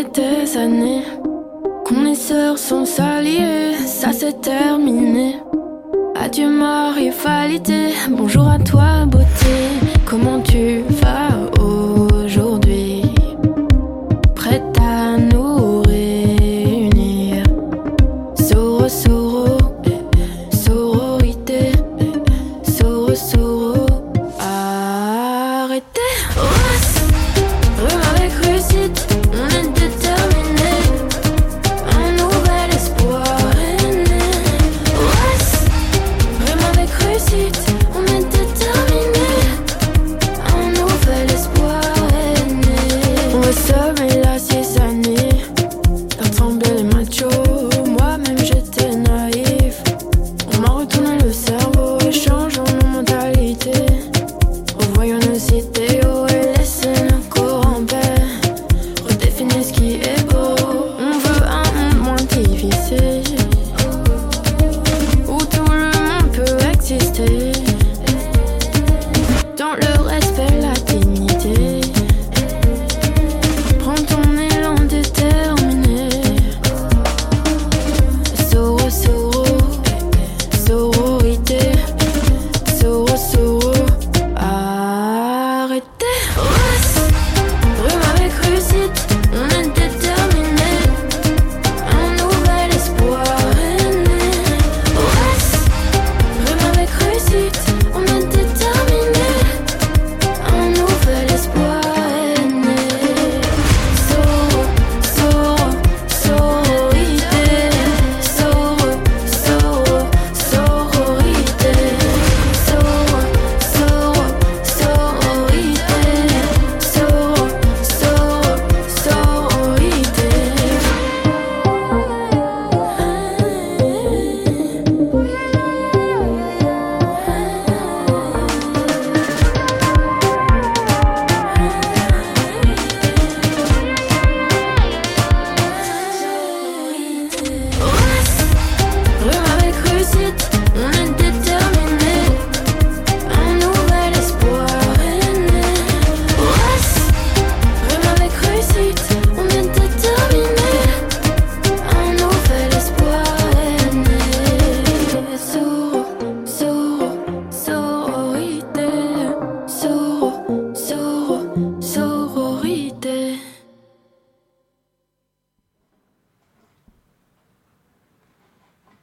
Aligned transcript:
Des 0.00 0.56
années 0.56 1.02
qu'on 1.84 2.06
est 2.06 2.14
sœurs 2.14 2.56
sans 2.56 2.86
s'allier, 2.86 3.74
ça 3.84 4.12
s'est 4.12 4.32
terminé. 4.32 5.36
Adieu 6.18 6.48
ma 6.48 6.92
rivalité, 6.92 7.90
bonjour 8.08 8.48
à 8.48 8.58
toi 8.58 9.04
beauté, 9.04 9.26
comment 10.06 10.40
tu 10.40 10.80
vas? 11.02 11.29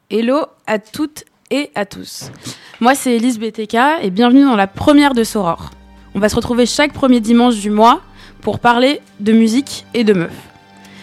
Hello 0.09 0.45
à 0.65 0.79
toutes 0.79 1.25
et 1.51 1.69
à 1.75 1.85
tous. 1.85 2.31
Moi, 2.79 2.95
c'est 2.95 3.17
Elise 3.17 3.39
BTK 3.39 3.75
et 4.01 4.09
bienvenue 4.09 4.45
dans 4.45 4.55
la 4.55 4.65
première 4.65 5.13
de 5.13 5.25
Soror. 5.25 5.71
On 6.15 6.19
va 6.19 6.29
se 6.29 6.35
retrouver 6.37 6.65
chaque 6.65 6.93
premier 6.93 7.19
dimanche 7.19 7.57
du 7.57 7.69
mois 7.69 7.99
pour 8.39 8.59
parler 8.59 9.01
de 9.19 9.33
musique 9.33 9.85
et 9.93 10.05
de 10.05 10.13
meufs. 10.13 10.31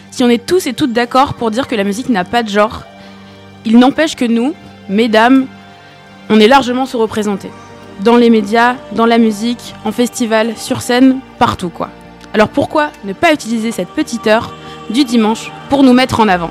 Si 0.09 0.23
on 0.23 0.29
est 0.29 0.43
tous 0.43 0.65
et 0.65 0.73
toutes 0.73 0.91
d'accord 0.91 1.35
pour 1.35 1.51
dire 1.51 1.67
que 1.67 1.75
la 1.75 1.83
musique 1.83 2.09
n'a 2.09 2.23
pas 2.23 2.41
de 2.41 2.49
genre, 2.49 2.81
il 3.63 3.77
n'empêche 3.77 4.15
que 4.15 4.25
nous, 4.25 4.55
mesdames, 4.89 5.45
on 6.31 6.39
est 6.39 6.47
largement 6.47 6.87
sous-représentés. 6.87 7.51
Dans 7.99 8.17
les 8.17 8.31
médias, 8.31 8.75
dans 8.93 9.05
la 9.05 9.19
musique, 9.19 9.75
en 9.85 9.91
festival, 9.91 10.57
sur 10.57 10.81
scène, 10.81 11.19
partout 11.37 11.69
quoi. 11.69 11.91
Alors 12.33 12.49
pourquoi 12.49 12.89
ne 13.03 13.13
pas 13.13 13.33
utiliser 13.33 13.71
cette 13.71 13.89
petite 13.89 14.25
heure 14.25 14.55
du 14.89 15.03
dimanche 15.03 15.51
pour 15.69 15.83
nous 15.83 15.93
mettre 15.93 16.21
en 16.21 16.27
avant? 16.27 16.49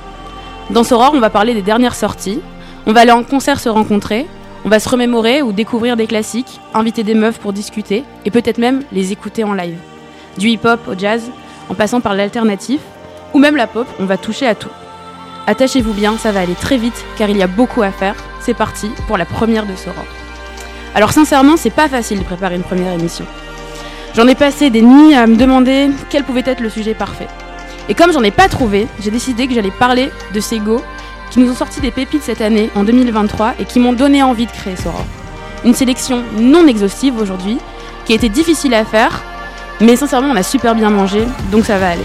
Dans 0.70 0.82
Soror, 0.82 1.12
on 1.14 1.20
va 1.20 1.30
parler 1.30 1.52
des 1.52 1.62
dernières 1.62 1.94
sorties. 1.94 2.40
On 2.86 2.92
va 2.92 3.00
aller 3.00 3.12
en 3.12 3.22
concert 3.22 3.60
se 3.60 3.68
rencontrer. 3.68 4.26
On 4.64 4.70
va 4.70 4.80
se 4.80 4.88
remémorer 4.88 5.42
ou 5.42 5.52
découvrir 5.52 5.94
des 5.96 6.06
classiques, 6.06 6.58
inviter 6.72 7.02
des 7.02 7.14
meufs 7.14 7.38
pour 7.38 7.52
discuter 7.52 8.02
et 8.24 8.30
peut-être 8.30 8.56
même 8.56 8.82
les 8.92 9.12
écouter 9.12 9.44
en 9.44 9.52
live. 9.52 9.76
Du 10.38 10.48
hip-hop 10.48 10.80
au 10.88 10.98
jazz, 10.98 11.30
en 11.68 11.74
passant 11.74 12.00
par 12.00 12.14
l'alternatif 12.14 12.80
ou 13.34 13.38
même 13.38 13.56
la 13.56 13.66
pop, 13.66 13.86
on 14.00 14.06
va 14.06 14.16
toucher 14.16 14.46
à 14.46 14.54
tout. 14.54 14.70
Attachez-vous 15.46 15.92
bien, 15.92 16.16
ça 16.16 16.32
va 16.32 16.40
aller 16.40 16.54
très 16.54 16.78
vite 16.78 17.04
car 17.18 17.28
il 17.28 17.36
y 17.36 17.42
a 17.42 17.46
beaucoup 17.46 17.82
à 17.82 17.90
faire. 17.90 18.16
C'est 18.40 18.54
parti 18.54 18.88
pour 19.06 19.18
la 19.18 19.26
première 19.26 19.66
de 19.66 19.76
Soror. 19.76 20.06
Alors 20.94 21.12
sincèrement, 21.12 21.58
c'est 21.58 21.68
pas 21.68 21.88
facile 21.88 22.20
de 22.20 22.24
préparer 22.24 22.54
une 22.56 22.62
première 22.62 22.92
émission. 22.92 23.26
J'en 24.16 24.26
ai 24.28 24.34
passé 24.34 24.70
des 24.70 24.80
nuits 24.80 25.14
à 25.14 25.26
me 25.26 25.36
demander 25.36 25.90
quel 26.08 26.24
pouvait 26.24 26.42
être 26.46 26.60
le 26.60 26.70
sujet 26.70 26.94
parfait. 26.94 27.28
Et 27.88 27.94
comme 27.94 28.12
j'en 28.12 28.22
ai 28.22 28.30
pas 28.30 28.48
trouvé, 28.48 28.86
j'ai 29.00 29.10
décidé 29.10 29.46
que 29.46 29.54
j'allais 29.54 29.70
parler 29.70 30.10
de 30.32 30.40
ces 30.40 30.58
go 30.58 30.82
qui 31.30 31.40
nous 31.40 31.50
ont 31.50 31.54
sorti 31.54 31.80
des 31.80 31.90
pépites 31.90 32.22
cette 32.22 32.40
année, 32.40 32.70
en 32.74 32.84
2023, 32.84 33.54
et 33.58 33.64
qui 33.64 33.80
m'ont 33.80 33.92
donné 33.92 34.22
envie 34.22 34.46
de 34.46 34.52
créer 34.52 34.76
Soror. 34.76 35.04
Une 35.64 35.74
sélection 35.74 36.22
non 36.38 36.66
exhaustive 36.66 37.18
aujourd'hui, 37.18 37.58
qui 38.04 38.12
a 38.12 38.16
été 38.16 38.28
difficile 38.28 38.74
à 38.74 38.84
faire, 38.84 39.22
mais 39.80 39.96
sincèrement 39.96 40.28
on 40.30 40.36
a 40.36 40.42
super 40.42 40.74
bien 40.74 40.90
mangé, 40.90 41.24
donc 41.50 41.64
ça 41.64 41.78
va 41.78 41.90
aller. 41.90 42.04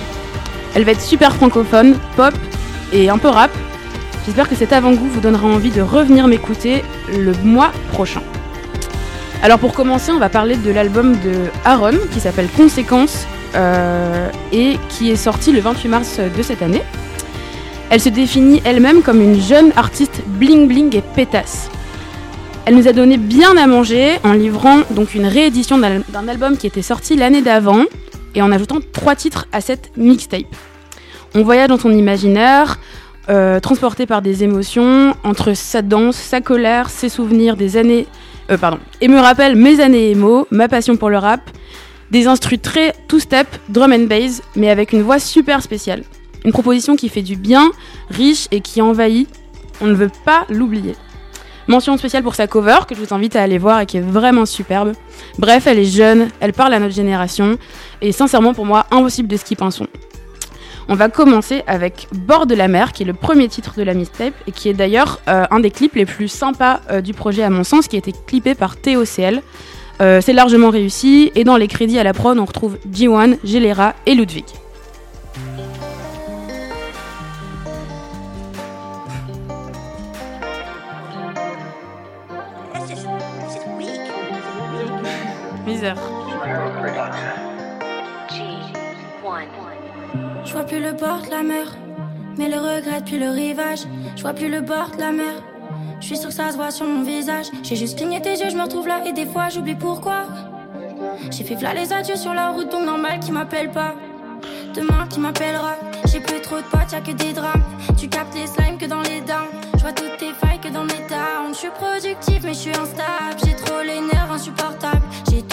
Elle 0.73 0.83
va 0.83 0.91
être 0.91 1.01
super 1.01 1.35
francophone, 1.35 1.97
pop 2.15 2.33
et 2.91 3.09
un 3.09 3.17
peu 3.17 3.27
rap. 3.27 3.51
J'espère 4.25 4.49
que 4.49 4.55
cet 4.55 4.73
avant-goût 4.73 5.07
vous 5.07 5.21
donnera 5.21 5.47
envie 5.47 5.71
de 5.71 5.81
revenir 5.81 6.27
m'écouter 6.27 6.83
le 7.11 7.33
mois 7.43 7.71
prochain. 7.91 8.21
Alors 9.41 9.59
pour 9.59 9.73
commencer, 9.73 10.11
on 10.11 10.19
va 10.19 10.29
parler 10.29 10.55
de 10.57 10.71
l'album 10.71 11.13
de 11.13 11.49
Aaron 11.65 11.97
qui 12.11 12.19
s'appelle 12.19 12.47
Conséquences 12.55 13.25
et 13.55 14.77
qui 14.89 15.11
est 15.11 15.15
sorti 15.15 15.51
le 15.51 15.59
28 15.59 15.89
mars 15.89 16.19
de 16.19 16.43
cette 16.43 16.61
année. 16.61 16.83
Elle 17.89 18.01
se 18.01 18.09
définit 18.09 18.61
elle-même 18.65 19.01
comme 19.01 19.21
une 19.21 19.39
jeune 19.39 19.71
artiste 19.75 20.21
bling 20.27 20.67
bling 20.67 20.95
et 20.95 21.01
pétasse. 21.01 21.69
Elle 22.65 22.75
nous 22.75 22.87
a 22.87 22.93
donné 22.93 23.17
bien 23.17 23.57
à 23.57 23.65
manger 23.65 24.19
en 24.23 24.33
livrant 24.33 24.81
donc 24.91 25.15
une 25.15 25.25
réédition 25.25 25.79
d'un 25.79 26.01
d'un 26.09 26.27
album 26.27 26.55
qui 26.55 26.67
était 26.67 26.83
sorti 26.83 27.15
l'année 27.15 27.41
d'avant 27.41 27.83
et 28.35 28.41
en 28.41 28.51
ajoutant 28.51 28.77
trois 28.93 29.15
titres 29.15 29.47
à 29.51 29.61
cette 29.61 29.91
mixtape. 29.97 30.55
On 31.35 31.43
voyage 31.43 31.69
dans 31.69 31.79
son 31.79 31.91
imaginaire, 31.91 32.79
euh, 33.29 33.59
transporté 33.59 34.05
par 34.05 34.21
des 34.21 34.43
émotions, 34.43 35.15
entre 35.23 35.53
sa 35.53 35.81
danse, 35.81 36.15
sa 36.15 36.41
colère, 36.41 36.89
ses 36.89 37.09
souvenirs 37.09 37.55
des 37.55 37.77
années... 37.77 38.07
euh, 38.51 38.57
pardon. 38.57 38.79
Et 39.01 39.07
me 39.07 39.19
rappelle 39.19 39.55
mes 39.55 39.79
années 39.79 40.11
émo, 40.11 40.47
ma 40.51 40.67
passion 40.67 40.95
pour 40.95 41.09
le 41.09 41.17
rap, 41.17 41.41
des 42.11 42.27
instrus 42.27 42.61
très 42.61 42.93
two-step, 43.07 43.47
drum 43.69 43.91
and 43.93 44.07
bass, 44.07 44.41
mais 44.55 44.69
avec 44.69 44.93
une 44.93 45.01
voix 45.01 45.19
super 45.19 45.61
spéciale. 45.61 46.03
Une 46.45 46.51
proposition 46.51 46.95
qui 46.95 47.09
fait 47.09 47.21
du 47.21 47.35
bien, 47.35 47.71
riche 48.09 48.47
et 48.51 48.61
qui 48.61 48.81
envahit. 48.81 49.29
On 49.81 49.87
ne 49.87 49.93
veut 49.93 50.11
pas 50.25 50.45
l'oublier. 50.49 50.95
Mention 51.67 51.97
spéciale 51.97 52.23
pour 52.23 52.33
sa 52.33 52.47
cover, 52.47 52.79
que 52.87 52.95
je 52.95 52.99
vous 52.99 53.13
invite 53.13 53.35
à 53.35 53.43
aller 53.43 53.59
voir 53.59 53.81
et 53.81 53.85
qui 53.85 53.97
est 53.97 54.01
vraiment 54.01 54.45
superbe. 54.47 54.93
Bref, 55.37 55.67
elle 55.67 55.77
est 55.77 55.85
jeune, 55.85 56.29
elle 56.39 56.53
parle 56.53 56.73
à 56.73 56.79
notre 56.79 56.95
génération, 56.95 57.59
et 58.01 58.11
sincèrement 58.11 58.55
pour 58.55 58.65
moi, 58.65 58.87
impossible 58.89 59.27
de 59.27 59.37
skip 59.37 59.61
un 59.61 59.69
son. 59.69 59.85
On 60.87 60.95
va 60.95 61.07
commencer 61.07 61.61
avec 61.67 62.07
Bord 62.11 62.47
de 62.47 62.55
la 62.55 62.67
mer, 62.67 62.91
qui 62.91 63.03
est 63.03 63.05
le 63.05 63.13
premier 63.13 63.47
titre 63.47 63.75
de 63.77 63.83
la 63.83 63.93
mixtape 63.93 64.33
et 64.47 64.51
qui 64.51 64.69
est 64.69 64.73
d'ailleurs 64.73 65.19
euh, 65.27 65.45
un 65.51 65.59
des 65.59 65.69
clips 65.69 65.93
les 65.93 66.07
plus 66.07 66.27
sympas 66.27 66.79
euh, 66.89 67.01
du 67.01 67.13
projet 67.13 67.43
à 67.43 67.51
mon 67.51 67.63
sens, 67.63 67.87
qui 67.87 67.95
a 67.95 67.99
été 67.99 68.11
clippé 68.25 68.55
par 68.55 68.75
TOCL. 68.75 69.43
Euh, 70.01 70.21
c'est 70.21 70.33
largement 70.33 70.69
réussi 70.69 71.31
et 71.35 71.43
dans 71.43 71.57
les 71.57 71.67
crédits 71.67 71.99
à 71.99 72.03
la 72.03 72.13
prod, 72.13 72.37
on 72.39 72.45
retrouve 72.45 72.77
G1, 72.89 73.37
Gelera 73.43 73.95
et 74.05 74.15
Ludwig. 74.15 74.45
Misère. 85.67 85.97
Je 90.45 90.53
vois 90.53 90.63
plus 90.63 90.81
le 90.81 90.93
bord 90.93 91.21
de 91.25 91.29
la 91.29 91.43
mer, 91.43 91.77
mais 92.37 92.47
le 92.47 92.55
regret 92.55 93.01
puis 93.05 93.19
le 93.19 93.29
rivage. 93.29 93.81
Je 94.15 94.21
vois 94.21 94.33
plus 94.33 94.49
le 94.49 94.61
bord 94.61 94.91
de 94.95 95.01
la 95.01 95.11
mer. 95.11 95.48
Je 95.99 96.05
suis 96.05 96.17
sûr 96.17 96.29
que 96.29 96.33
ça 96.33 96.51
se 96.51 96.55
voit 96.55 96.71
sur 96.71 96.85
mon 96.85 97.03
visage. 97.03 97.47
J'ai 97.63 97.75
juste 97.75 97.97
cligné 97.97 98.21
tes 98.21 98.31
yeux, 98.31 98.49
je 98.49 98.55
me 98.55 98.63
retrouve 98.63 98.87
là 98.87 99.01
et 99.05 99.13
des 99.13 99.25
fois 99.25 99.49
j'oublie 99.49 99.75
pourquoi. 99.75 100.25
J'ai 101.31 101.43
fait 101.43 101.55
flat 101.55 101.73
les 101.73 101.91
adieux 101.91 102.15
sur 102.15 102.33
la 102.33 102.49
route, 102.49 102.69
donc 102.71 102.85
normal 102.85 103.19
qui 103.19 103.31
m'appelle 103.31 103.71
pas. 103.71 103.95
Demain 104.73 105.07
qui 105.09 105.19
m'appellera. 105.19 105.75
J'ai 106.05 106.19
plus 106.19 106.41
trop 106.41 106.57
de 106.57 106.63
potes, 106.63 106.91
y'a 106.91 107.01
que 107.01 107.11
des 107.11 107.33
drames. 107.33 107.63
Tu 107.97 108.07
captes 108.07 108.35
les 108.35 108.47
slimes 108.47 108.77
que 108.77 108.85
dans 108.85 109.01
les 109.01 109.21
dents. 109.21 109.49
Je 109.75 109.81
vois 109.81 109.91
toutes 109.91 110.17
tes 110.17 110.31
failles 110.33 110.59
que 110.59 110.69
dans 110.69 110.83
mes 110.83 111.01
downs. 111.09 111.53
Je 111.53 111.57
suis 111.57 111.69
productif, 111.69 112.39
mais 112.43 112.53
je 112.53 112.59
suis 112.59 112.71
instable. 112.71 113.37
J'ai 113.43 113.55
trop 113.55 113.81
les 113.81 113.99
nerfs 114.01 114.31
insupportables. 114.31 115.01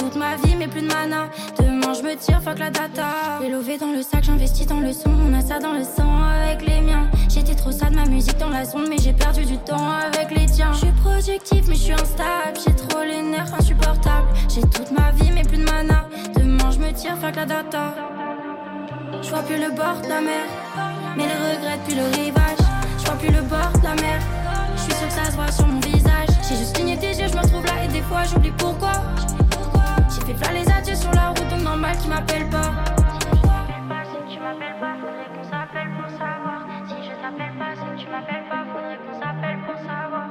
Toute 0.06 0.20
ma 0.20 0.36
vie, 0.36 0.54
mais 0.56 0.68
plus 0.68 0.82
de 0.82 0.86
mana. 0.86 1.30
Demain 1.58 1.92
je 1.92 2.02
me 2.02 2.14
tire, 2.14 2.40
fuck 2.40 2.60
la 2.60 2.70
data. 2.70 3.40
Les 3.42 3.48
lovés 3.50 3.76
dans 3.76 3.90
le 3.90 4.02
sac, 4.02 4.22
j'investis 4.22 4.64
dans 4.64 4.78
le 4.78 4.92
son. 4.92 5.10
On 5.10 5.34
a 5.34 5.40
ça 5.40 5.58
dans 5.58 5.72
le 5.72 5.82
sang 5.82 6.22
avec 6.22 6.64
les 6.64 6.80
miens. 6.80 7.10
J'étais 7.28 7.56
trop 7.56 7.72
sad, 7.72 7.92
ma 7.92 8.04
musique 8.04 8.38
dans 8.38 8.50
la 8.50 8.64
sonde, 8.64 8.86
mais 8.88 8.98
j'ai 8.98 9.12
perdu 9.12 9.44
du 9.44 9.58
temps 9.58 9.90
avec 9.90 10.30
les 10.30 10.46
tiens. 10.46 10.72
Je 10.74 10.78
suis 10.78 10.92
productif, 11.02 11.64
mais 11.66 11.74
je 11.74 11.80
suis 11.80 11.92
instable. 11.92 12.56
J'ai 12.64 12.72
trop 12.76 13.02
les 13.02 13.20
nerfs 13.20 13.52
insupportables. 13.58 14.28
J'ai 14.48 14.60
toute 14.60 14.92
ma 14.92 15.10
vie, 15.10 15.32
mais 15.34 15.42
plus 15.42 15.58
de 15.58 15.64
mana. 15.64 16.08
Demain 16.36 16.70
je 16.70 16.78
me 16.78 16.92
tire, 16.92 17.16
fuck 17.20 17.34
la 17.34 17.44
data. 17.44 17.94
Je 19.22 19.28
vois 19.28 19.42
plus 19.42 19.58
le 19.58 19.74
bord 19.74 20.02
de 20.04 20.08
la 20.08 20.20
mer, 20.20 20.46
mais 21.16 21.24
le 21.24 21.56
regret 21.56 21.80
puis 21.84 21.96
le 21.96 22.04
rivage. 22.16 22.62
Je 23.00 23.04
vois 23.06 23.16
plus 23.16 23.32
le 23.32 23.42
bord 23.42 23.72
de 23.80 23.82
la 23.82 23.94
mer, 23.96 24.20
je 24.76 24.82
suis 24.82 24.92
sûr 24.92 25.08
que 25.08 25.14
ça 25.14 25.30
se 25.32 25.36
voit 25.36 25.50
sur 25.50 25.66
mon 25.66 25.80
visage. 25.80 26.28
J'ai 26.48 26.56
juste 26.56 26.76
cligné 26.76 26.96
tes 26.96 27.08
yeux, 27.08 27.26
je 27.28 27.34
me 27.34 27.42
retrouve 27.42 27.66
là 27.66 27.84
et 27.84 27.88
des 27.88 28.02
fois 28.02 28.22
j'oublie 28.22 28.52
pourquoi. 28.56 28.92
Fait 30.26 30.34
plat 30.34 30.52
les 30.52 30.68
adieux 30.68 30.96
sur 30.96 31.12
la 31.12 31.28
route, 31.28 31.48
donc 31.48 31.62
normal 31.62 31.96
qu'ils 31.98 32.10
m'appellent 32.10 32.50
pas. 32.50 32.72
Si 34.10 34.34
tu 34.34 34.40
m'appelles 34.40 34.74
pas, 34.80 34.94
faudrait 35.00 35.30
qu'on 35.30 35.44
s'appelle 35.44 35.90
pour 35.94 36.10
savoir. 36.10 36.66
Si 36.88 36.96
je 37.06 37.14
t'appelle 37.22 37.54
pas, 37.56 37.72
si 37.76 38.04
tu 38.04 38.10
m'appelles 38.10 38.46
pas, 38.50 38.64
faudrait 38.72 38.98
qu'on 39.06 39.14
s'appelle 39.20 39.58
pour 39.66 39.78
savoir. 39.86 40.26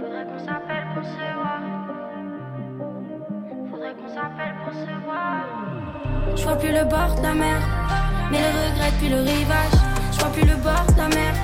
Faudrait 0.00 0.26
qu'on 0.26 0.42
s'appelle 0.44 0.86
pour 0.94 1.04
se 1.04 1.26
voir. 1.38 1.60
Faudrait 3.70 3.94
qu'on 3.94 4.08
s'appelle 4.08 4.54
pour 4.64 4.74
se 4.74 4.94
voir. 5.06 5.46
Je 6.34 6.42
vois 6.42 6.56
plus 6.56 6.72
le 6.72 6.84
bord 6.84 7.14
de 7.14 7.22
la 7.22 7.34
mer, 7.34 7.60
mais 8.32 8.38
le 8.38 8.50
regret 8.66 8.92
puis 8.98 9.08
le 9.10 9.20
rivage. 9.20 9.78
Je 10.12 10.18
vois 10.18 10.30
plus 10.30 10.44
le 10.44 10.56
bord 10.56 10.86
de 10.92 10.98
la 10.98 11.08
mer, 11.08 11.34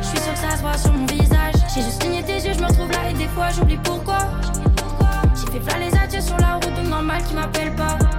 je 0.00 0.06
suis 0.06 0.18
sûr 0.18 0.32
que 0.32 0.38
ça 0.38 0.56
se 0.56 0.62
voit 0.62 0.78
sur 0.78 0.92
mon 0.92 1.06
visage. 1.06 1.54
J'ai 1.74 1.82
juste 1.82 2.00
cligné 2.00 2.22
tes 2.22 2.38
yeux, 2.38 2.52
je 2.54 2.60
me 2.60 2.66
retrouve 2.66 2.90
là 2.92 3.10
et 3.10 3.14
des 3.14 3.28
fois 3.28 3.50
j'oublie 3.50 3.78
pourquoi. 3.78 4.18
Fait 5.50 5.60
plat 5.60 5.78
les 5.78 5.96
adieux 5.96 6.20
sur 6.20 6.36
la 6.36 6.54
route, 6.56 6.88
normal 6.88 7.22
qu'ils 7.24 7.36
m'appellent 7.36 7.74
pas. 7.74 8.17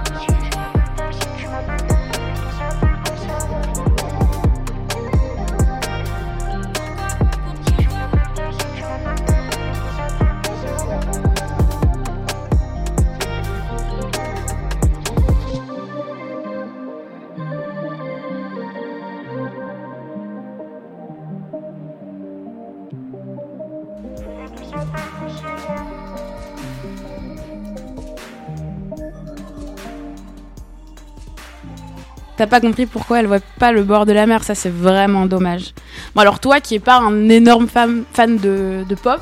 T'as 32.40 32.46
pas 32.46 32.62
compris 32.62 32.86
pourquoi 32.86 33.20
elle 33.20 33.26
voit 33.26 33.40
pas 33.58 33.70
le 33.70 33.82
bord 33.82 34.06
de 34.06 34.14
la 34.14 34.24
mer, 34.24 34.44
ça 34.44 34.54
c'est 34.54 34.72
vraiment 34.72 35.26
dommage. 35.26 35.74
Bon 36.14 36.22
alors 36.22 36.40
toi 36.40 36.58
qui 36.58 36.74
es 36.74 36.78
pas 36.78 36.96
un 36.96 37.28
énorme 37.28 37.68
fan, 37.68 38.04
fan 38.14 38.38
de, 38.38 38.82
de 38.88 38.94
pop, 38.94 39.20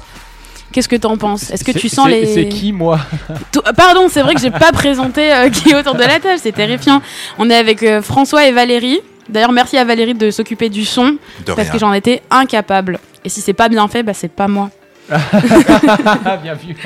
qu'est-ce 0.70 0.88
que 0.88 0.94
t'en 0.94 1.16
penses? 1.16 1.50
Est-ce 1.50 1.64
que 1.64 1.72
tu 1.76 1.88
sens 1.88 2.06
les... 2.08 2.24
C'est 2.26 2.48
qui, 2.48 2.72
moi? 2.72 3.00
Euh, 3.56 3.72
Pardon, 3.76 4.06
c'est 4.08 4.22
vrai 4.22 4.36
que 4.36 4.40
j'ai 4.40 4.52
pas 4.52 4.70
présenté 4.70 5.32
euh, 5.32 5.50
qui 5.50 5.70
est 5.70 5.74
autour 5.74 5.96
de 5.96 6.04
la 6.04 6.20
table, 6.20 6.38
c'est 6.40 6.52
terrifiant. 6.52 7.02
On 7.40 7.50
est 7.50 7.56
avec 7.56 7.82
euh, 7.82 8.02
François 8.02 8.46
et 8.46 8.52
Valérie. 8.52 9.00
D'ailleurs, 9.28 9.50
merci 9.50 9.76
à 9.78 9.84
Valérie 9.84 10.14
de 10.14 10.30
s'occuper 10.30 10.68
du 10.68 10.84
son, 10.84 11.16
De 11.44 11.46
parce 11.46 11.62
rien. 11.62 11.70
que 11.72 11.78
j'en 11.80 11.92
étais 11.92 12.22
incapable. 12.30 13.00
Et 13.24 13.28
si 13.30 13.40
c'est 13.40 13.52
pas 13.52 13.68
bien 13.68 13.88
fait, 13.88 14.04
bah 14.04 14.14
c'est 14.14 14.30
pas 14.30 14.46
moi. 14.46 14.70
Bien 15.08 16.54
vu. 16.54 16.76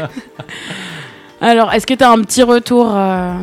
Alors, 1.43 1.75
est-ce 1.75 1.87
que 1.87 1.93
t'as 1.95 2.11
un 2.11 2.23
petit 2.23 2.43
retour 2.43 2.91
euh, 2.91 3.35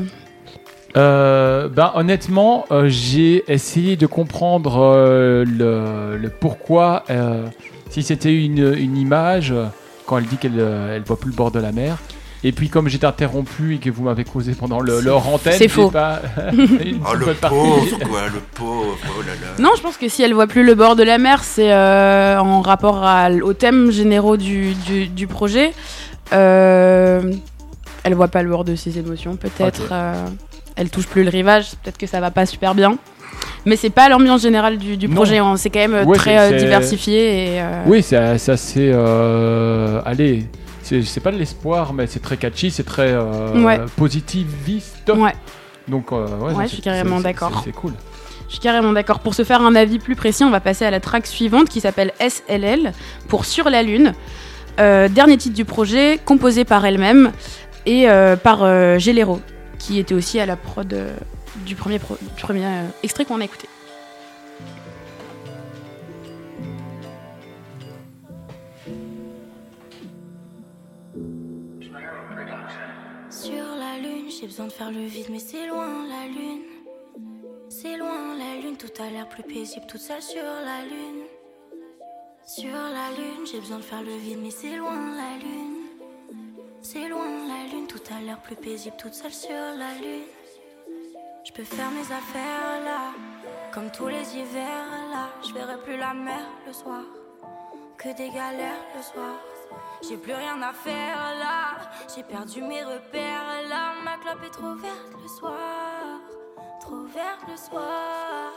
Euh, 0.97 1.67
ben, 1.67 1.91
honnêtement, 1.95 2.65
euh, 2.71 2.85
j'ai 2.87 3.43
essayé 3.51 3.95
de 3.95 4.07
comprendre 4.07 4.79
euh, 4.81 5.45
le, 5.45 6.17
le 6.17 6.29
pourquoi, 6.29 7.03
euh, 7.09 7.45
si 7.89 8.01
c'était 8.03 8.33
une, 8.33 8.73
une 8.77 8.97
image, 8.97 9.53
quand 10.05 10.17
elle 10.17 10.25
dit 10.25 10.37
qu'elle 10.37 10.59
elle 10.59 11.03
voit 11.03 11.19
plus 11.19 11.29
le 11.29 11.35
bord 11.35 11.51
de 11.51 11.59
la 11.59 11.71
mer. 11.71 11.97
Et 12.41 12.53
puis, 12.53 12.69
comme 12.69 12.87
j'étais 12.87 13.05
interrompu 13.05 13.75
et 13.75 13.77
que 13.79 13.89
vous 13.89 14.03
m'avez 14.03 14.23
causé 14.23 14.53
pendant 14.53 14.79
le, 14.79 15.01
leur 15.01 15.27
antenne, 15.27 15.55
C'est 15.57 15.67
faux. 15.67 15.91
Pas, 15.91 16.21
une 16.53 17.01
Oh 17.05 17.13
le 17.13 17.33
pauvre, 17.33 17.97
quoi, 18.07 18.21
le 18.33 18.39
pauvre, 18.55 18.97
oh 19.17 19.21
là 19.21 19.33
là. 19.33 19.61
Non, 19.61 19.71
je 19.75 19.81
pense 19.81 19.97
que 19.97 20.07
si 20.07 20.23
elle 20.23 20.33
voit 20.33 20.47
plus 20.47 20.63
le 20.63 20.73
bord 20.73 20.95
de 20.95 21.03
la 21.03 21.17
mer, 21.17 21.43
c'est 21.43 21.73
euh, 21.73 22.39
en 22.39 22.61
rapport 22.61 23.03
à, 23.03 23.29
au 23.29 23.51
thème 23.53 23.91
généraux 23.91 24.37
du, 24.37 24.73
du, 24.73 25.07
du 25.07 25.27
projet. 25.27 25.73
Euh, 26.31 27.33
elle 28.03 28.13
voit 28.13 28.29
pas 28.29 28.41
le 28.41 28.49
bord 28.49 28.63
de 28.63 28.75
ses 28.75 28.97
émotions, 28.97 29.35
peut-être. 29.35 29.83
Ok. 29.83 30.48
Elle 30.79 30.89
touche 30.89 31.07
plus 31.07 31.23
le 31.23 31.29
rivage, 31.29 31.71
peut-être 31.83 31.97
que 31.97 32.07
ça 32.07 32.19
va 32.21 32.31
pas 32.31 32.45
super 32.45 32.73
bien. 32.73 32.97
Mais 33.65 33.75
c'est 33.75 33.89
pas 33.89 34.07
l'ambiance 34.09 34.41
générale 34.41 34.77
du, 34.77 35.09
projet, 35.09 35.37
hein. 35.37 35.55
c'est 35.57 35.69
quand 35.69 35.79
même 35.79 35.93
euh, 35.93 36.03
Ouais, 36.05 36.17
très 36.17 36.37
euh, 36.53 36.57
diversifié. 36.57 37.55
Et, 37.55 37.61
euh, 37.61 37.83
Oui, 37.85 38.01
c'est 38.01 38.15
assez. 38.17 38.91
allez, 40.05 40.45
c'est 40.81 41.19
pas 41.19 41.31
de 41.31 41.37
l'espoir, 41.37 41.93
mais 41.93 42.07
c'est 42.07 42.21
très 42.21 42.37
catchy, 42.37 42.71
c'est 42.71 42.83
très 42.85 43.15
Ouais. 43.55 43.79
positiviste. 43.97 45.11
ouais. 45.15 45.33
Donc, 45.87 46.11
ouais, 46.11 46.19
Ouais, 46.55 46.63
je 46.65 46.73
suis 46.73 46.81
carrément 46.81 47.19
d'accord. 47.19 47.51
c'est- 47.63 47.69
C'est 47.71 47.75
cool. 47.75 47.93
Je 48.47 48.53
suis 48.53 48.61
carrément 48.61 48.93
d'accord. 48.93 49.19
Pour 49.19 49.33
se 49.35 49.43
faire 49.43 49.61
un 49.61 49.75
avis 49.75 49.99
plus 49.99 50.15
précis, 50.15 50.43
on 50.43 50.49
va 50.49 50.59
passer 50.59 50.85
à 50.85 50.91
la 50.91 50.99
track 50.99 51.27
suivante 51.27 51.69
qui 51.69 51.81
s'appelle 51.81 52.13
SLL 52.19 52.93
pour 53.27 53.45
Sur 53.45 53.69
la 53.69 53.83
Lune. 53.83 54.13
Euh, 54.79 55.07
dernier 55.09 55.37
titre 55.37 55.55
du 55.55 55.65
projet, 55.65 56.19
composé 56.25 56.63
par 56.63 56.85
elle-même 56.85 57.31
et 57.85 58.09
euh, 58.09 58.35
par 58.35 58.63
euh, 58.63 58.97
Gelero, 58.97 59.39
qui 59.79 59.97
était 59.97 60.13
aussi 60.13 60.39
à 60.39 60.45
la 60.45 60.55
prod 60.57 60.93
euh, 60.93 61.15
du 61.65 61.75
premier, 61.75 61.97
pro- 61.97 62.17
euh, 62.51 62.87
extrait 63.01 63.25
qu'on 63.25 63.41
a 63.41 63.45
écouté. 63.45 63.67
Sur 73.29 73.63
la 73.77 73.97
lune, 73.97 74.29
j'ai 74.29 74.47
besoin 74.47 74.67
de 74.67 74.71
faire 74.71 74.91
le 74.91 75.05
vide, 75.05 75.27
mais 75.31 75.39
c'est 75.39 75.67
loin 75.67 76.05
la 76.07 76.27
lune. 76.27 76.63
C'est 77.69 77.97
loin 77.97 78.35
la 78.37 78.59
lune, 78.61 78.75
tout 78.77 78.89
a 79.01 79.09
l'air 79.09 79.27
plus 79.29 79.43
paisible, 79.43 79.85
toute 79.87 80.01
seule 80.01 80.21
sur 80.21 80.43
la 80.43 80.83
lune. 80.83 81.23
Sur 82.45 82.73
la 82.73 83.09
lune, 83.17 83.45
j'ai 83.51 83.59
besoin 83.59 83.77
de 83.77 83.83
faire 83.83 84.01
le 84.01 84.15
vide, 84.17 84.39
mais 84.41 84.51
c'est 84.51 84.75
loin 84.75 85.15
la 85.15 85.37
lune. 85.37 85.78
C'est 86.81 87.09
loin 87.09 87.25
la 87.47 87.69
lune, 87.71 87.87
tout 87.87 88.01
a 88.15 88.21
l'air 88.21 88.39
plus 88.41 88.55
paisible, 88.55 88.95
toute 88.97 89.13
seule 89.13 89.33
sur 89.33 89.49
la 89.51 89.93
lune. 90.01 90.23
Je 91.43 91.51
peux 91.51 91.63
faire 91.63 91.91
mes 91.91 92.01
affaires 92.01 92.81
là, 92.85 93.13
comme 93.73 93.91
tous 93.91 94.07
les 94.07 94.35
hivers 94.35 94.87
là. 95.11 95.29
Je 95.47 95.53
verrai 95.53 95.77
plus 95.83 95.97
la 95.97 96.13
mer 96.13 96.45
le 96.65 96.73
soir, 96.73 97.03
que 97.97 98.09
des 98.15 98.29
galères 98.29 98.85
le 98.95 99.01
soir. 99.01 99.35
J'ai 100.07 100.17
plus 100.17 100.33
rien 100.33 100.61
à 100.61 100.71
faire 100.73 101.35
là, 101.39 101.91
j'ai 102.15 102.23
perdu 102.23 102.61
mes 102.61 102.83
repères 102.83 103.67
là. 103.67 103.93
Ma 104.03 104.17
clope 104.17 104.43
est 104.45 104.51
trop 104.51 104.73
verte 104.75 105.11
le 105.21 105.27
soir, 105.27 106.21
trop 106.79 107.03
verte 107.13 107.41
le 107.49 107.57
soir. 107.57 108.53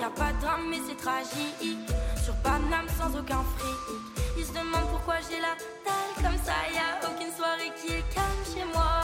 Y 0.00 0.04
a 0.04 0.10
pas 0.10 0.32
de 0.32 0.40
drame, 0.40 0.68
mais 0.68 0.78
c'est 0.86 0.96
tragique. 0.96 1.78
Sur 2.22 2.34
Paname 2.42 2.88
sans 2.98 3.18
aucun 3.18 3.42
fric. 3.56 4.15
Ils 4.38 4.44
se 4.44 4.52
demandent 4.52 4.90
pourquoi 4.90 5.14
j'ai 5.28 5.40
la 5.40 5.54
dalle 5.84 6.14
comme 6.16 6.38
ça. 6.44 6.52
Y 6.72 6.78
a 6.78 7.08
aucune 7.08 7.32
soirée 7.34 7.72
qui 7.80 7.94
est 7.94 8.04
calme 8.14 8.44
chez 8.44 8.64
moi. 8.74 9.00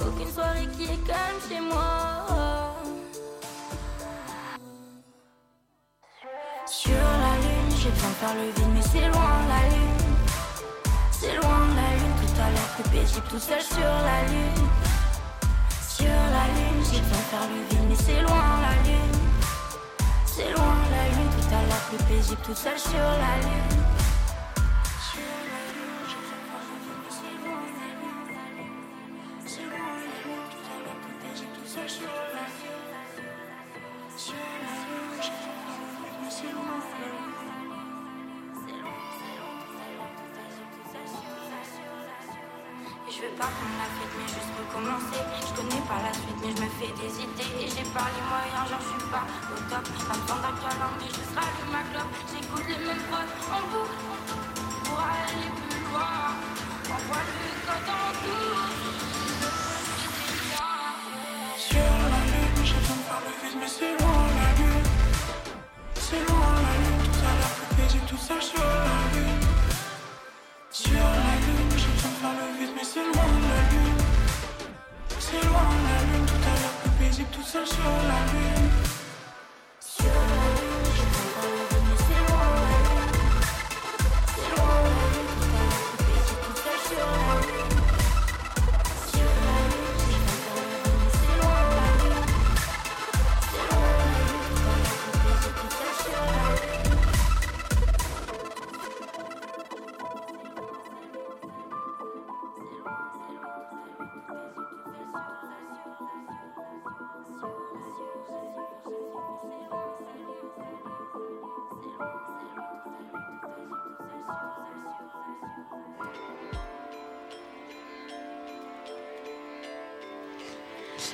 Aucune 0.00 0.30
soirée 0.30 0.68
qui 0.76 0.84
est 0.84 1.06
calme 1.06 1.40
chez 1.48 1.60
moi. 1.60 2.26
Sur 6.66 6.92
la 6.92 7.34
lune, 7.42 7.70
j'ai 7.78 7.90
besoin 7.90 8.10
de 8.10 8.14
faire 8.14 8.34
le 8.34 8.50
vide, 8.50 8.72
mais 8.74 8.82
c'est 8.82 9.08
loin 9.08 9.32
la 9.48 9.62
lune. 9.70 9.96
C'est 11.10 11.34
loin 11.36 11.60
la 11.76 11.96
lune, 11.96 12.14
tout 12.20 12.40
à 12.42 12.50
l'heure 12.50 12.70
plus 12.74 12.90
paisible, 12.90 13.26
tout 13.30 13.38
seul 13.38 13.62
sur 13.62 13.80
la 13.80 14.22
lune. 14.28 14.68
Sur 15.88 16.06
la 16.06 16.46
lune, 16.54 16.84
j'ai 16.92 17.00
besoin 17.00 17.18
de 17.18 17.28
faire 17.32 17.48
le 17.48 17.60
vide, 17.70 17.86
mais 17.88 17.96
c'est 17.96 18.20
loin 18.20 18.60
la 18.60 18.74
lune. 18.86 19.16
C'est 20.26 20.52
loin 20.52 20.75
plus 21.88 22.04
paisible, 22.04 22.40
tout 22.44 22.54
seul 22.54 22.78
sur 22.78 22.98
la 22.98 23.36
lune. 23.42 23.95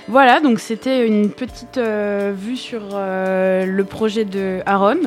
Voilà, 0.09 0.41
donc 0.41 0.59
c'était 0.59 1.07
une 1.07 1.31
petite 1.31 1.79
euh, 1.79 2.33
vue 2.37 2.57
sur 2.57 2.83
euh, 2.93 3.65
le 3.67 3.85
projet 3.85 4.25
de 4.25 4.61
Aaron. 4.67 4.99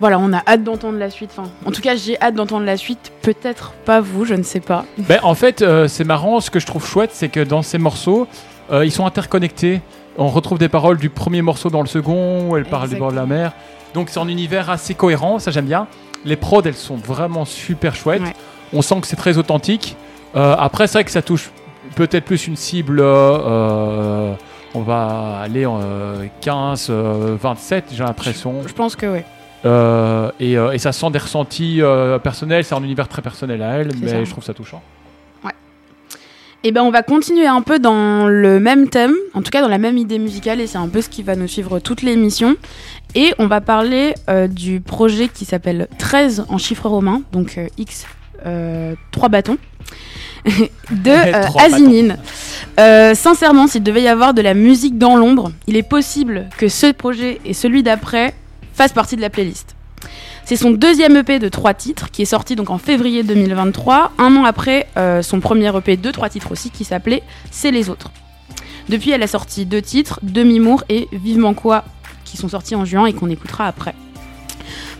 Voilà, 0.00 0.18
on 0.18 0.32
a 0.32 0.42
hâte 0.46 0.64
d'entendre 0.64 0.98
la 0.98 1.10
suite. 1.10 1.30
Enfin, 1.36 1.48
en 1.64 1.70
tout 1.70 1.80
cas, 1.80 1.94
j'ai 1.94 2.20
hâte 2.20 2.34
d'entendre 2.34 2.66
la 2.66 2.76
suite. 2.76 3.12
Peut-être 3.22 3.72
pas 3.84 4.00
vous, 4.00 4.24
je 4.24 4.34
ne 4.34 4.42
sais 4.42 4.60
pas. 4.60 4.84
Ben, 4.98 5.20
en 5.22 5.34
fait, 5.34 5.62
euh, 5.62 5.86
c'est 5.86 6.04
marrant. 6.04 6.40
Ce 6.40 6.50
que 6.50 6.58
je 6.58 6.66
trouve 6.66 6.86
chouette, 6.86 7.10
c'est 7.12 7.28
que 7.28 7.40
dans 7.40 7.62
ces 7.62 7.78
morceaux, 7.78 8.26
ils 8.72 8.90
sont 8.90 9.04
interconnectés. 9.04 9.82
On 10.16 10.28
retrouve 10.28 10.58
des 10.58 10.70
paroles 10.70 10.96
du 10.96 11.10
premier 11.10 11.42
morceau 11.42 11.68
dans 11.68 11.82
le 11.82 11.86
second, 11.86 12.48
où 12.50 12.56
elle 12.56 12.64
parle 12.64 12.88
du 12.88 12.96
bord 12.96 13.10
de 13.10 13.16
la 13.16 13.26
mer. 13.26 13.52
Donc 13.92 14.08
c'est 14.08 14.18
un 14.18 14.28
univers 14.28 14.70
assez 14.70 14.94
cohérent, 14.94 15.38
ça 15.38 15.50
j'aime 15.50 15.66
bien. 15.66 15.86
Les 16.24 16.36
prods, 16.36 16.62
elles 16.64 16.74
sont 16.74 16.96
vraiment 16.96 17.44
super 17.44 17.94
chouettes. 17.94 18.22
Ouais. 18.22 18.34
On 18.72 18.80
sent 18.80 19.00
que 19.02 19.06
c'est 19.06 19.16
très 19.16 19.36
authentique. 19.36 19.96
Après, 20.34 20.86
c'est 20.86 20.94
vrai 20.94 21.04
que 21.04 21.10
ça 21.10 21.20
touche 21.20 21.50
peut-être 21.94 22.24
plus 22.24 22.46
une 22.46 22.56
cible. 22.56 23.00
euh, 23.00 24.34
on 24.74 24.80
va 24.80 25.40
aller 25.42 25.66
en 25.66 25.80
euh, 25.82 26.26
15, 26.40 26.88
euh, 26.90 27.36
27, 27.40 27.92
j'ai 27.94 28.02
l'impression. 28.02 28.62
Je 28.66 28.72
pense 28.72 28.96
que 28.96 29.06
oui. 29.06 29.20
Euh, 29.64 30.30
et, 30.40 30.56
euh, 30.56 30.72
et 30.72 30.78
ça 30.78 30.92
sent 30.92 31.10
des 31.10 31.18
ressentis 31.18 31.82
euh, 31.82 32.18
personnels. 32.18 32.64
C'est 32.64 32.74
un 32.74 32.82
univers 32.82 33.08
très 33.08 33.22
personnel 33.22 33.62
à 33.62 33.74
elle, 33.74 33.90
mais 34.00 34.08
ça. 34.08 34.24
je 34.24 34.30
trouve 34.30 34.44
ça 34.44 34.54
touchant. 34.54 34.82
Et 36.64 36.70
ben, 36.70 36.82
on 36.82 36.92
va 36.92 37.02
continuer 37.02 37.48
un 37.48 37.60
peu 37.60 37.80
dans 37.80 38.28
le 38.28 38.60
même 38.60 38.88
thème, 38.88 39.14
en 39.34 39.42
tout 39.42 39.50
cas 39.50 39.62
dans 39.62 39.68
la 39.68 39.78
même 39.78 39.98
idée 39.98 40.20
musicale, 40.20 40.60
et 40.60 40.68
c'est 40.68 40.78
un 40.78 40.86
peu 40.86 41.00
ce 41.00 41.08
qui 41.08 41.24
va 41.24 41.34
nous 41.34 41.48
suivre 41.48 41.80
toute 41.80 42.02
l'émission. 42.02 42.54
Et 43.16 43.34
on 43.40 43.48
va 43.48 43.60
parler 43.60 44.14
euh, 44.30 44.46
du 44.46 44.80
projet 44.80 45.26
qui 45.26 45.44
s'appelle 45.44 45.88
13 45.98 46.46
en 46.48 46.58
chiffres 46.58 46.88
romains, 46.88 47.22
donc 47.32 47.58
euh, 47.58 47.66
X, 47.78 48.06
3 49.10 49.28
bâtons, 49.28 49.58
de 50.44 51.10
euh. 51.10 52.16
Euh, 52.80 53.14
sincèrement, 53.14 53.66
s'il 53.66 53.82
devait 53.82 54.02
y 54.02 54.08
avoir 54.08 54.34
de 54.34 54.42
la 54.42 54.54
musique 54.54 54.98
dans 54.98 55.16
l'ombre, 55.16 55.52
il 55.66 55.76
est 55.76 55.82
possible 55.82 56.48
que 56.58 56.68
ce 56.68 56.90
projet 56.92 57.40
et 57.44 57.54
celui 57.54 57.82
d'après 57.82 58.34
fassent 58.74 58.92
partie 58.92 59.16
de 59.16 59.20
la 59.20 59.30
playlist. 59.30 59.76
C'est 60.44 60.56
son 60.56 60.72
deuxième 60.72 61.16
EP 61.16 61.38
de 61.38 61.48
trois 61.48 61.74
titres 61.74 62.10
qui 62.10 62.22
est 62.22 62.26
sorti 62.26 62.56
donc 62.56 62.70
en 62.70 62.78
février 62.78 63.22
2023, 63.22 64.12
un 64.18 64.36
an 64.36 64.44
après 64.44 64.88
euh, 64.96 65.22
son 65.22 65.40
premier 65.40 65.74
EP 65.76 65.96
de 65.96 66.10
trois 66.10 66.28
titres 66.28 66.52
aussi 66.52 66.70
qui 66.70 66.84
s'appelait 66.84 67.22
C'est 67.50 67.70
les 67.70 67.88
autres. 67.88 68.10
Depuis, 68.88 69.12
elle 69.12 69.22
a 69.22 69.28
sorti 69.28 69.64
deux 69.64 69.82
titres, 69.82 70.18
Demi-Mour 70.22 70.82
et 70.88 71.08
Vivement 71.12 71.54
quoi, 71.54 71.84
qui 72.24 72.36
sont 72.36 72.48
sortis 72.48 72.74
en 72.74 72.84
juin 72.84 73.06
et 73.06 73.12
qu'on 73.12 73.30
écoutera 73.30 73.68
après. 73.68 73.94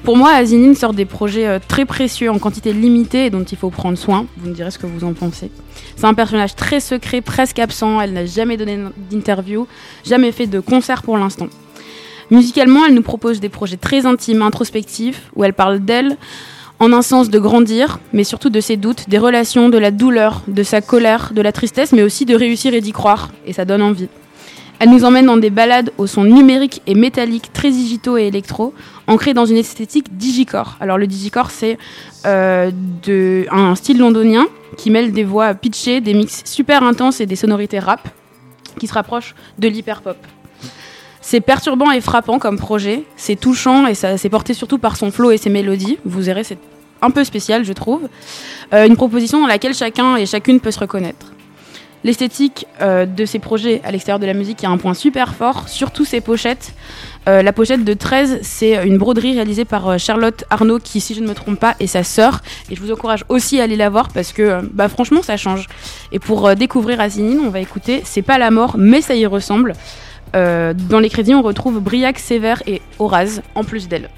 Pour 0.04 0.16
moi, 0.16 0.30
Azinine 0.30 0.75
sort 0.75 0.94
des 0.94 1.04
projets 1.04 1.47
euh, 1.47 1.59
très 1.66 1.85
précieux 1.85 2.28
en 2.28 2.40
quantité 2.40 2.73
limitée 2.73 3.26
et 3.26 3.30
dont 3.30 3.44
il 3.44 3.56
faut 3.56 3.71
prendre 3.71 3.97
soin. 3.97 4.26
Vous 4.38 4.49
me 4.49 4.54
direz 4.54 4.73
ce 4.73 4.78
que 4.78 4.87
vous 4.87 5.04
en 5.04 5.12
pensez. 5.12 5.49
C'est 5.94 6.06
un 6.06 6.14
personnage 6.14 6.56
très 6.56 6.80
secret, 6.80 7.21
presque 7.21 7.61
absent. 7.61 8.00
Elle 8.00 8.12
n'a 8.12 8.26
jamais 8.26 8.56
donné 8.56 8.80
d'interview, 9.11 9.68
jamais 10.04 10.32
fait 10.32 10.49
de 10.49 10.59
concert 10.59 11.02
pour 11.02 11.16
l'instant. 11.18 11.47
Musicalement, 12.32 12.85
elle 12.85 12.94
nous 12.94 13.02
propose 13.02 13.38
des 13.38 13.49
projets 13.49 13.76
très 13.76 14.04
intimes, 14.04 14.42
introspectifs, 14.42 15.30
où 15.37 15.44
elle 15.44 15.54
parle 15.54 15.78
d'elle 15.78 16.16
en 16.80 16.92
un 16.92 17.02
sens 17.02 17.30
de 17.30 17.38
grandir, 17.38 18.00
mais 18.12 18.25
surtout 18.25 18.50
de 18.50 18.61
ses 18.61 18.76
doutes, 18.76 19.09
des 19.09 19.18
relations, 19.18 19.68
de 19.68 19.78
la 19.78 19.92
douleur, 19.92 20.42
de 20.49 20.64
sa 20.64 20.80
colère, 20.80 21.32
de 21.32 21.42
la 21.42 21.52
tristesse, 21.52 21.92
mais 21.92 22.02
aussi 22.02 22.25
de 22.25 22.35
réussir 22.35 22.75
et 22.75 22.80
d'y 22.80 22.90
croire. 22.90 23.30
Et 23.47 23.52
ça 23.52 23.64
donne 23.64 23.82
envie. 23.82 24.09
Elle 24.82 24.90
nous 24.90 25.04
emmène 25.04 25.26
dans 25.26 25.36
des 25.36 25.50
balades 25.50 25.92
au 25.96 26.08
son 26.08 26.24
numérique 26.24 26.82
et 26.88 26.96
métallique, 26.96 27.52
très 27.52 27.70
digitaux 27.70 28.16
et 28.16 28.24
électro, 28.24 28.74
ancrés 29.06 29.32
dans 29.32 29.46
une 29.46 29.56
esthétique 29.56 30.16
digicore. 30.16 30.76
Alors 30.80 30.98
le 30.98 31.06
digicore, 31.06 31.52
c'est 31.52 31.78
euh, 32.26 32.72
un 33.52 33.76
style 33.76 34.00
londonien 34.00 34.44
qui 34.76 34.90
mêle 34.90 35.12
des 35.12 35.22
voix 35.22 35.54
pitchées, 35.54 36.00
des 36.00 36.14
mix 36.14 36.42
super 36.44 36.82
intenses 36.82 37.20
et 37.20 37.26
des 37.26 37.36
sonorités 37.36 37.78
rap, 37.78 38.08
qui 38.80 38.88
se 38.88 38.92
rapprochent 38.92 39.36
de 39.56 39.68
l'hyperpop. 39.68 40.16
C'est 41.20 41.40
perturbant 41.40 41.92
et 41.92 42.00
frappant 42.00 42.40
comme 42.40 42.58
projet, 42.58 43.04
c'est 43.14 43.36
touchant 43.36 43.86
et 43.86 43.94
c'est 43.94 44.28
porté 44.30 44.52
surtout 44.52 44.78
par 44.78 44.96
son 44.96 45.12
flow 45.12 45.30
et 45.30 45.36
ses 45.36 45.50
mélodies. 45.50 45.98
Vous 46.04 46.22
verrez, 46.22 46.42
c'est 46.42 46.58
un 47.02 47.10
peu 47.10 47.22
spécial, 47.22 47.64
je 47.64 47.72
trouve. 47.72 48.08
Euh, 48.74 48.88
une 48.88 48.96
proposition 48.96 49.40
dans 49.40 49.46
laquelle 49.46 49.74
chacun 49.74 50.16
et 50.16 50.26
chacune 50.26 50.58
peut 50.58 50.72
se 50.72 50.80
reconnaître. 50.80 51.26
L'esthétique 52.04 52.66
euh, 52.80 53.06
de 53.06 53.25
ces 53.25 53.38
projets 53.38 53.80
à 53.85 53.92
l'extérieur 53.92 54.18
de 54.18 54.26
la 54.26 54.35
musique 54.35 54.64
est 54.64 54.66
un 54.66 54.76
point 54.76 54.94
super 54.94 55.35
fort, 55.35 55.68
surtout 55.68 56.04
ses 56.04 56.21
pochettes. 56.21 56.75
Euh, 57.28 57.42
la 57.42 57.52
pochette 57.52 57.85
de 57.85 57.94
13, 57.94 58.40
c'est 58.42 58.85
une 58.85 58.99
broderie 58.99 59.35
réalisée 59.35 59.64
par 59.64 59.88
euh, 59.88 59.99
Charlotte 59.99 60.44
Arnaud, 60.50 60.80
qui, 60.80 61.00
si 61.00 61.14
je 61.14 61.21
ne 61.21 61.28
me 61.28 61.35
trompe 61.35 61.61
pas, 61.61 61.76
est 61.78 61.87
sa 61.87 62.02
sœur. 62.02 62.40
Et 62.71 62.75
je 62.75 62.80
vous 62.80 62.90
encourage 62.90 63.25
aussi 63.28 63.61
à 63.61 63.64
aller 63.64 63.76
la 63.76 63.88
voir 63.88 64.09
parce 64.09 64.32
que, 64.32 64.62
bah, 64.73 64.88
franchement, 64.88 65.23
ça 65.23 65.37
change. 65.37 65.68
Et 66.11 66.18
pour 66.18 66.56
découvrir 66.56 67.00
Asinine, 67.00 67.40
on 67.44 67.50
va 67.50 67.61
écouter 67.61 68.02
C'est 68.04 68.23
pas 68.23 68.38
la 68.38 68.50
mort, 68.50 68.75
mais 68.76 69.00
ça 69.00 69.14
y 69.14 69.26
ressemble. 69.26 69.75
Dans 70.35 70.99
les 70.99 71.11
crédits, 71.11 71.35
on 71.35 71.42
retrouve 71.42 71.80
Briac, 71.80 72.18
Sévère 72.18 72.62
et 72.66 72.80
Horaz, 72.99 73.42
en 73.54 73.64
plus 73.64 73.87
d'elle. 73.87 74.09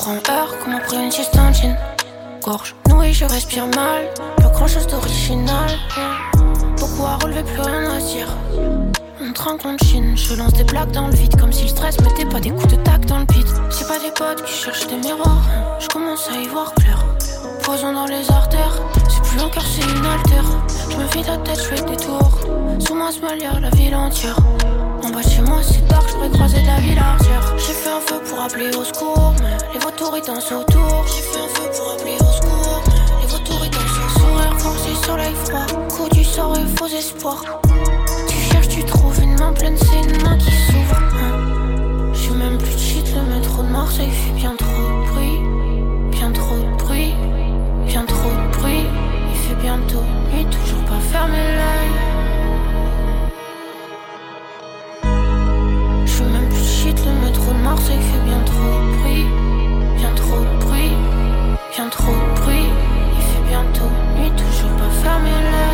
Comprends 0.00 0.32
heure 0.32 0.58
comme 0.64 0.72
après 0.72 0.96
une 0.96 1.10
en 1.40 1.52
jean. 1.52 1.76
Gorge 2.42 2.74
nouée, 2.88 3.12
je 3.12 3.26
respire 3.26 3.66
mal. 3.66 4.08
Pas 4.38 4.48
grand 4.48 4.66
chose 4.66 4.86
d'original. 4.86 5.70
Beaucoup 6.78 7.04
à 7.04 7.16
relever, 7.16 7.42
plus 7.42 7.60
rien 7.60 7.90
à 7.90 7.98
dire. 7.98 8.28
On 9.20 9.32
trinque, 9.32 9.60
on 9.64 9.76
chine. 9.84 10.16
Je 10.16 10.34
lance 10.34 10.54
des 10.54 10.64
blagues 10.64 10.92
dans 10.92 11.08
le 11.08 11.14
vide. 11.14 11.38
Comme 11.38 11.52
si 11.52 11.64
le 11.64 11.68
stress 11.68 12.00
mettait 12.00 12.24
pas 12.24 12.40
des 12.40 12.50
coups 12.50 12.68
de 12.68 12.76
tac 12.76 13.04
dans 13.06 13.18
le 13.18 13.26
pit. 13.26 13.46
C'est 13.70 13.86
pas 13.86 13.98
des 13.98 14.10
potes 14.12 14.42
qui 14.44 14.54
cherchent 14.54 14.86
des 14.86 14.96
miroirs. 14.96 15.44
Je 15.78 15.88
commence 15.88 16.28
à 16.30 16.40
y 16.40 16.46
voir 16.46 16.72
clair. 16.74 17.04
Poison 17.62 17.92
dans 17.92 18.06
les 18.06 18.30
artères. 18.30 18.80
C'est 19.08 19.22
plus 19.22 19.40
un 19.40 19.50
cœur, 19.50 19.64
c'est 19.64 19.82
une 19.82 20.06
altère. 20.06 20.44
Je 20.90 20.96
me 20.96 21.04
vide 21.12 21.26
la 21.26 21.36
tête, 21.38 21.58
je 21.58 21.74
fais 21.74 21.82
des 21.82 21.96
tours. 21.96 22.40
Sous 22.78 22.94
moi, 22.94 23.12
se 23.12 23.20
malia 23.20 23.60
la 23.60 23.70
ville 23.70 23.94
entière. 23.94 24.36
En 25.02 25.10
bas 25.10 25.22
chez 25.22 25.42
moi, 25.42 25.58
c'est 25.62 25.86
dark, 25.88 26.08
je 26.08 26.14
pourrais 26.14 26.30
croiser 26.30 26.60
de 26.62 26.66
la 26.66 26.76
ville 26.80 26.98
entière. 26.98 27.54
J'ai 27.56 27.72
fait 27.72 27.88
un 27.88 28.00
feu 28.00 28.20
pour 28.28 28.40
appeler 28.40 28.68
au 28.76 28.84
secours, 28.84 29.34
mais 29.40 29.56
les 29.72 29.78
vautours 29.80 30.14
ils 30.16 30.26
dansent 30.26 30.52
autour. 30.52 31.04
J'ai 31.06 31.22
fait 31.22 31.38
un 31.38 31.48
feu 31.48 31.70
pour 31.76 31.92
appeler 31.92 32.16
au 32.20 32.32
secours, 32.32 32.82
mais 32.86 33.22
les 33.22 33.26
vautours 33.28 33.64
ils 33.64 33.70
dansent 33.70 33.98
autour. 33.98 34.20
Sourire 34.20 34.58
forcé, 34.58 35.06
soleil 35.06 35.34
froid, 35.44 35.66
coup 35.88 36.08
du 36.10 36.24
sort 36.24 36.56
et 36.56 36.66
faux 36.76 36.86
espoir. 36.86 37.42
Tu 38.28 38.36
cherches, 38.52 38.68
tu 38.68 38.84
trouves 38.84 39.20
une 39.22 39.38
main 39.38 39.52
pleine, 39.52 39.76
c'est 39.78 40.00
une 40.10 40.22
main 40.22 40.36
qui 40.38 40.50
s'ouvre. 40.50 40.96
hein. 41.14 42.12
J'suis 42.12 42.34
même 42.34 42.58
plus 42.58 42.74
de 42.74 42.78
shit, 42.78 43.06
le 43.14 43.34
métro 43.34 43.62
de 43.62 43.68
Marseille 43.68 44.10
fait 44.10 44.32
bien 44.32 44.54
trop 44.56 44.66
de 44.68 45.10
bruit. 45.10 45.40
Bien 46.10 46.30
trop 46.32 46.56
de 46.56 46.76
bruit, 46.84 47.14
bien 47.86 48.04
trop 48.04 48.28
de 48.30 48.58
bruit. 48.58 48.84
Il 49.32 49.38
fait 49.38 49.62
bientôt 49.62 50.04
nuit, 50.32 50.44
toujours 50.46 50.84
pas 50.84 51.00
fermé 51.10 51.36
l'œil. 51.38 51.69
Toujours 65.02 65.12
pas 65.12 65.20
fermé 65.20 65.69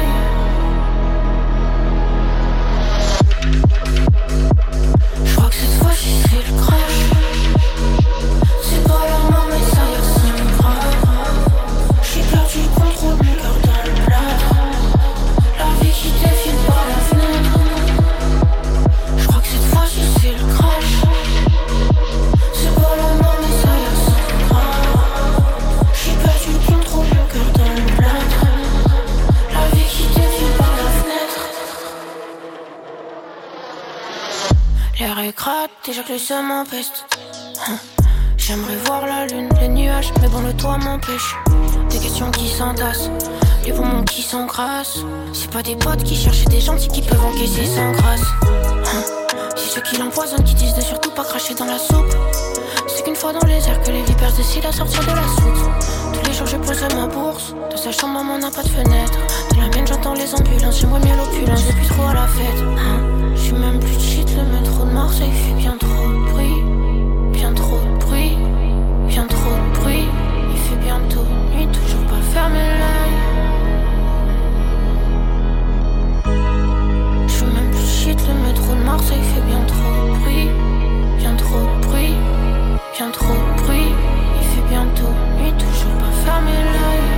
Des 41.90 41.98
questions 41.98 42.30
qui 42.30 42.48
s'entassent, 42.48 43.10
les 43.66 43.72
poumons 43.72 44.02
qui 44.04 44.22
s'encrassent. 44.22 45.04
C'est 45.34 45.50
pas 45.50 45.62
des 45.62 45.76
potes 45.76 46.02
qui 46.02 46.16
cherchent 46.16 46.46
des 46.46 46.60
gentils 46.60 46.88
qui 46.88 47.02
peuvent 47.02 47.22
encaisser 47.22 47.66
sans 47.66 47.92
grâce. 47.92 48.22
Hein. 48.42 49.02
C'est 49.56 49.74
ceux 49.74 49.82
qui 49.82 49.98
l'empoisonnent 49.98 50.44
qui 50.44 50.54
disent 50.54 50.74
de 50.74 50.80
surtout 50.80 51.10
pas 51.10 51.24
cracher 51.24 51.54
dans 51.54 51.66
la 51.66 51.78
soupe. 51.78 52.16
C'est 52.88 53.04
qu'une 53.04 53.14
fois 53.14 53.34
dans 53.34 53.46
les 53.46 53.68
airs 53.68 53.82
que 53.82 53.90
les 53.90 54.02
vipères 54.04 54.32
décident 54.32 54.70
à 54.70 54.72
sortir 54.72 55.02
de 55.02 55.08
la 55.08 55.28
soute. 55.36 56.14
Tous 56.14 56.30
les 56.30 56.34
jours 56.34 56.46
je 56.46 56.56
pose 56.56 56.82
à 56.82 56.88
ma 56.94 57.06
bourse. 57.06 57.54
De 57.70 57.76
sa 57.76 57.92
chambre, 57.92 58.14
maman 58.14 58.38
n'a 58.38 58.50
pas 58.50 58.62
de 58.62 58.68
fenêtre. 58.68 59.18
De 59.54 59.60
la 59.60 59.68
mienne, 59.68 59.86
j'entends 59.86 60.14
les 60.14 60.34
ambulances. 60.34 60.80
J'aimerais 60.80 61.00
mieux 61.00 61.16
l'opulence, 61.16 61.60
je 61.60 61.66
vais 61.66 61.72
plus 61.74 61.88
trop 61.88 62.04
à 62.04 62.14
la 62.14 62.26
fête. 62.26 62.64
Hein. 62.78 63.32
Je 63.34 63.40
suis 63.42 63.52
même 63.52 63.80
plus 63.80 64.00
shit, 64.00 64.28
le 64.34 64.60
métro 64.60 64.84
de 64.86 64.92
Marseille 64.92 65.30
fait 65.30 65.54
bien 65.60 65.76
trop 65.78 66.15
Marseille 78.86 79.18
fait 79.34 79.40
bien 79.40 79.60
trop 79.66 80.06
de 80.06 80.18
bruit. 80.20 80.48
Bien 81.18 81.34
trop 81.34 81.58
de 81.58 81.86
bruit, 81.86 82.14
bien 82.96 83.10
trop 83.10 83.34
de 83.34 83.62
bruit. 83.62 83.92
Il 84.40 84.46
fait 84.46 84.68
bientôt 84.68 85.12
nuit, 85.38 85.52
toujours 85.58 85.98
pas 85.98 86.12
fermé 86.24 86.52
l'œil. 86.52 87.15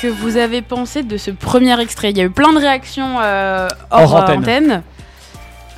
Que 0.00 0.08
vous 0.08 0.36
avez 0.36 0.62
pensé 0.62 1.02
de 1.02 1.16
ce 1.16 1.30
premier 1.30 1.78
extrait 1.80 2.10
Il 2.10 2.18
y 2.18 2.20
a 2.20 2.24
eu 2.24 2.30
plein 2.30 2.52
de 2.52 2.58
réactions 2.58 3.18
euh, 3.20 3.68
hors, 3.90 4.02
Hors 4.02 4.16
euh, 4.16 4.22
antenne. 4.22 4.38
antenne. 4.38 4.82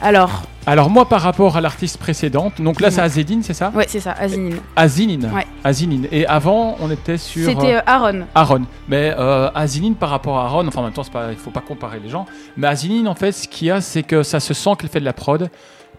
Alors, 0.01 0.43
Alors 0.67 0.91
moi 0.91 1.09
par 1.09 1.21
rapport 1.23 1.57
à 1.57 1.61
l'artiste 1.61 1.99
précédente, 1.99 2.61
donc 2.61 2.81
là 2.81 2.91
c'est 2.91 3.01
Azedine, 3.01 3.43
c'est 3.43 3.55
ça? 3.55 3.71
Ouais, 3.75 3.85
c'est 3.89 4.01
ça, 4.01 4.13
Azinine. 4.13 4.57
Azinine. 4.77 5.31
Ouais. 5.33 5.47
Azinine. 5.65 6.09
Et 6.11 6.27
avant 6.27 6.77
on 6.81 6.91
était 6.91 7.19
sur 7.19 7.49
C'était 7.49 7.77
euh, 7.77 7.81
Aaron. 7.87 8.23
Aaron. 8.35 8.63
Mais 8.89 9.15
euh, 9.17 9.49
Azinine 9.55 9.95
par 9.95 10.11
rapport 10.11 10.39
à 10.39 10.47
Aaron, 10.47 10.67
enfin 10.67 10.81
en 10.81 10.85
même 10.85 10.93
temps 10.93 11.03
il 11.31 11.37
faut 11.37 11.51
pas 11.51 11.61
comparer 11.61 12.01
les 12.01 12.09
gens. 12.09 12.27
Mais 12.57 12.67
Azinine 12.67 13.07
en 13.09 13.15
fait 13.15 13.33
ce 13.33 13.47
qu'il 13.49 13.69
y 13.69 13.71
a 13.71 13.81
c'est 13.81 14.03
que 14.03 14.23
ça 14.23 14.41
se 14.41 14.55
sent 14.55 14.71
qu'elle 14.79 14.91
fait 14.91 15.01
de 15.01 15.05
la 15.05 15.13
prod. 15.13 15.49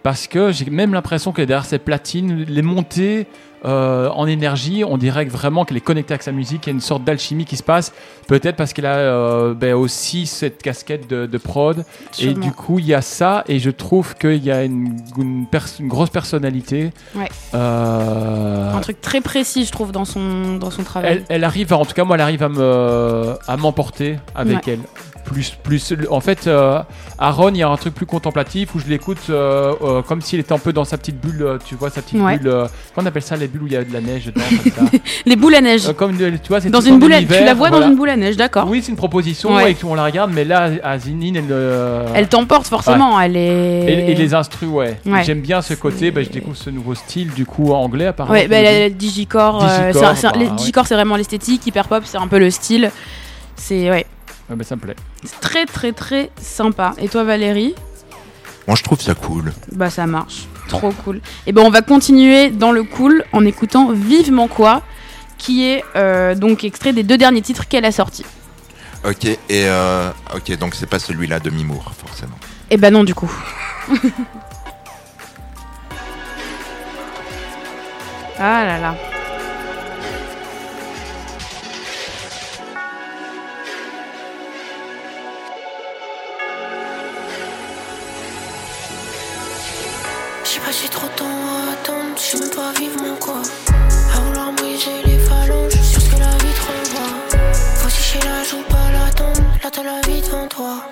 Parce 0.01 0.27
que 0.27 0.51
j'ai 0.51 0.69
même 0.69 0.93
l'impression 0.93 1.31
que 1.31 1.41
derrière 1.41 1.63
ces 1.63 1.79
platines, 1.79 2.43
les 2.49 2.61
montées 2.61 3.25
euh, 3.65 4.09
en 4.09 4.27
énergie, 4.27 4.83
on 4.87 4.97
dirait 4.97 5.25
vraiment 5.25 5.65
qu'elle 5.65 5.77
est 5.77 5.81
connectée 5.81 6.13
avec 6.13 6.23
sa 6.23 6.31
musique, 6.31 6.65
il 6.65 6.69
y 6.69 6.71
a 6.71 6.73
une 6.73 6.81
sorte 6.81 7.03
d'alchimie 7.03 7.45
qui 7.45 7.55
se 7.57 7.63
passe. 7.63 7.93
Peut-être 8.27 8.55
parce 8.55 8.73
qu'elle 8.73 8.85
a 8.85 8.95
euh, 8.95 9.53
ben, 9.53 9.73
aussi 9.73 10.25
cette 10.25 10.61
casquette 10.61 11.09
de, 11.09 11.25
de 11.25 11.37
prod. 11.37 11.85
Et 12.19 12.33
du 12.33 12.51
coup, 12.51 12.79
il 12.79 12.85
y 12.85 12.93
a 12.93 13.01
ça, 13.01 13.43
et 13.47 13.59
je 13.59 13.69
trouve 13.69 14.15
qu'il 14.15 14.43
y 14.43 14.51
a 14.51 14.63
une, 14.63 14.97
une, 15.17 15.45
pers- 15.47 15.67
une 15.79 15.87
grosse 15.87 16.09
personnalité. 16.09 16.91
Ouais. 17.15 17.29
Euh, 17.53 18.73
Un 18.73 18.79
truc 18.81 19.01
très 19.01 19.21
précis, 19.21 19.65
je 19.65 19.71
trouve, 19.71 19.91
dans 19.91 20.05
son, 20.05 20.55
dans 20.57 20.71
son 20.71 20.83
travail. 20.83 21.11
elle, 21.11 21.23
elle 21.29 21.43
arrive, 21.43 21.73
en 21.73 21.85
tout 21.85 21.93
cas, 21.93 22.03
moi, 22.03 22.15
elle 22.15 22.21
arrive 22.21 22.43
à 22.43 22.49
me, 22.49 23.33
à 23.47 23.57
m'emporter 23.57 24.17
avec 24.35 24.67
Ouais. 24.67 24.73
elle. 24.73 24.79
Plus, 25.25 25.51
plus, 25.63 25.93
en 26.11 26.19
fait, 26.19 26.47
euh, 26.47 26.79
Aaron, 27.17 27.49
il 27.49 27.57
y 27.57 27.63
a 27.63 27.69
un 27.69 27.77
truc 27.77 27.93
plus 27.95 28.05
contemplatif 28.05 28.75
où 28.75 28.79
je 28.79 28.85
l'écoute 28.87 29.17
euh, 29.29 29.73
euh, 29.81 30.01
comme 30.01 30.21
s'il 30.21 30.39
était 30.39 30.51
un 30.51 30.59
peu 30.59 30.73
dans 30.73 30.83
sa 30.83 30.97
petite 30.97 31.19
bulle, 31.19 31.57
tu 31.65 31.75
vois, 31.75 31.89
sa 31.89 32.01
petite 32.01 32.19
Ouais. 32.19 32.37
bulle. 32.37 32.47
euh, 32.49 32.67
comment 32.93 33.05
on 33.05 33.07
appelle 33.07 33.21
ça, 33.23 33.35
les 33.37 33.47
bulles 33.47 33.63
où 33.63 33.67
il 33.67 33.73
y 33.73 33.77
a 33.77 33.83
de 33.85 33.93
la 33.93 34.01
neige 34.01 34.25
dedans 34.25 34.41
comme 34.63 34.71
ça 34.91 34.97
Les 35.25 35.35
boules 35.37 35.55
à 35.55 35.61
neige. 35.61 35.91
Comme, 35.93 36.17
tu 36.17 36.25
vois, 36.49 36.59
c'est 36.59 36.69
dans 36.69 36.81
une 36.81 36.99
boule 36.99 37.13
à... 37.13 37.21
Tu 37.21 37.27
la 37.27 37.53
vois 37.53 37.69
voilà. 37.69 37.85
dans 37.85 37.91
une 37.91 37.97
boule 37.97 38.09
à 38.09 38.17
neige, 38.17 38.35
d'accord. 38.35 38.67
Oui, 38.69 38.81
c'est 38.83 38.91
une 38.91 38.97
proposition 38.97 39.55
Ouais. 39.55 39.71
et 39.71 39.75
tout, 39.75 39.87
on 39.89 39.95
la 39.95 40.03
regarde, 40.03 40.31
mais 40.33 40.43
là, 40.43 40.69
Azinine, 40.83 41.37
elle. 41.37 42.05
Elle 42.15 42.27
t'emporte 42.27 42.67
forcément, 42.67 43.19
elle 43.19 43.37
est... 43.37 43.85
Et, 43.85 44.11
et 44.11 44.15
les 44.15 44.33
instrus, 44.33 44.67
ouais. 44.69 44.99
Ouais. 45.05 45.23
J'aime 45.23 45.41
bien 45.41 45.61
ce 45.61 45.73
côté. 45.73 46.11
bah, 46.11 46.21
je 46.21 46.29
découvre 46.29 46.57
ce 46.57 46.69
nouveau 46.69 46.95
style, 46.95 47.31
du 47.31 47.45
coup, 47.45 47.71
anglais, 47.71 48.07
apparemment. 48.07 48.33
Ouais, 48.37 48.47
bah, 48.49 48.61
la- 48.61 48.89
Digicore, 48.89 49.61
c'est 49.93 49.93
bah, 49.99 50.31
ouais. 50.37 50.49
Digicore, 50.57 50.85
c'est 50.85 50.95
vraiment 50.95 51.15
l'esthétique, 51.15 51.65
hyper 51.65 51.87
pop, 51.87 52.03
c'est 52.05 52.17
un 52.17 52.27
peu 52.27 52.39
le 52.39 52.51
style. 52.51 52.91
C'est 53.55 53.89
ouais, 53.89 54.05
Ouais, 54.49 54.55
bah, 54.55 54.63
ça 54.63 54.75
me 54.75 54.81
plaît. 54.81 54.95
c'est 55.23 55.39
très 55.39 55.65
très 55.65 55.91
très 55.93 56.29
sympa. 56.41 56.93
Et 56.97 57.07
toi 57.07 57.23
Valérie? 57.23 57.75
Moi, 58.67 58.75
je 58.77 58.83
trouve 58.83 59.01
ça 59.01 59.13
cool. 59.13 59.51
Bah 59.73 59.89
ça 59.89 60.05
marche, 60.05 60.47
trop 60.69 60.91
cool. 61.03 61.19
Et 61.47 61.51
ben 61.51 61.61
on 61.63 61.69
va 61.69 61.81
continuer 61.81 62.49
dans 62.49 62.71
le 62.71 62.83
cool 62.83 63.25
en 63.33 63.45
écoutant 63.45 63.91
Vivement 63.91 64.47
quoi, 64.47 64.81
qui 65.37 65.65
est 65.65 65.83
euh, 65.95 66.33
donc 66.35 66.63
extrait 66.63 66.93
des 66.93 67.03
deux 67.03 67.17
derniers 67.17 67.41
titres 67.41 67.67
qu'elle 67.67 67.83
a 67.85 67.91
sortis. 67.91 68.25
Ok, 69.05 69.25
et 69.25 69.37
euh, 69.51 70.09
ok, 70.33 70.57
donc 70.57 70.75
c'est 70.75 70.85
pas 70.89 70.99
celui-là 70.99 71.41
de 71.41 71.49
Mimour, 71.49 71.91
forcément. 71.97 72.37
Et 72.69 72.77
ben 72.77 72.93
non 72.93 73.03
du 73.03 73.13
coup. 73.13 73.29
ah 78.39 78.63
là 78.65 78.79
là. 78.79 78.95
J'ai 90.53 90.59
passé 90.59 90.87
trop 90.87 91.07
de 91.07 91.13
temps 91.13 91.25
à 91.25 91.73
attendre, 91.73 92.15
je 92.15 92.21
sais 92.21 92.39
même 92.39 92.49
pas 92.51 92.71
vivre 92.79 93.01
mon 93.01 93.15
quoi. 93.15 93.41
À 94.13 94.19
vouloir 94.19 94.51
briser 94.51 95.01
les 95.03 95.17
phalanges 95.17 95.71
sur 95.81 95.99
ce 95.99 96.09
que 96.11 96.19
la 96.19 96.29
vie 96.29 96.53
te 96.53 96.61
renvoie. 96.61 97.11
Faut 97.77 97.89
sécher 97.89 98.19
la 98.19 98.43
joue, 98.43 98.61
pas 98.69 98.91
l'attendre, 98.91 99.41
là 99.63 99.71
t'as 99.71 99.81
la 99.81 99.99
vie 100.01 100.21
devant 100.21 100.47
toi. 100.47 100.91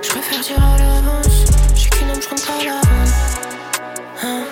Je 0.00 0.08
préfère 0.10 0.40
dire 0.42 0.62
à 0.62 0.78
l'avance, 0.78 1.44
j'ai 1.74 1.88
qu'une 1.88 2.08
âme, 2.08 2.22
je 2.22 2.28
compte 2.28 2.46
pas 2.46 2.64
la 2.64 2.74
vendre. 2.74 3.14
Hein? 4.22 4.44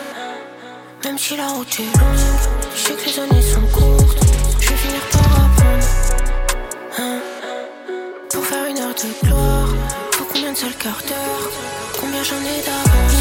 Même 1.04 1.18
si 1.18 1.36
la 1.36 1.46
route 1.46 1.78
est 1.78 1.98
longue, 1.98 2.18
je 2.74 2.80
sais 2.80 2.94
que 2.94 3.08
les 3.08 3.20
années 3.20 3.42
sont 3.42 3.78
courtes, 3.78 4.18
je 4.58 4.68
vais 4.70 4.74
finir 4.74 5.02
par 5.12 5.20
apprendre. 5.22 5.86
Hein? 6.98 7.20
Pour 8.32 8.44
faire 8.44 8.66
une 8.66 8.78
heure 8.78 8.92
de 8.92 9.24
gloire, 9.24 9.68
faut 10.10 10.24
combien 10.32 10.50
de 10.50 10.56
seuls 10.56 10.74
quarts 10.74 11.02
d'heure? 11.06 11.75
J'en 12.22 12.40
ai 12.40 12.62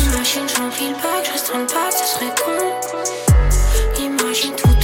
Imagine, 0.08 0.48
je 0.48 0.62
remplis 0.62 0.88
le 0.88 0.96
bac, 0.96 1.26
je 1.26 1.32
restreins 1.32 1.66
pas, 1.66 1.92
ce 1.92 2.06
serait 2.06 2.34
con. 2.44 4.02
Imagine 4.02 4.56
tout 4.56 4.75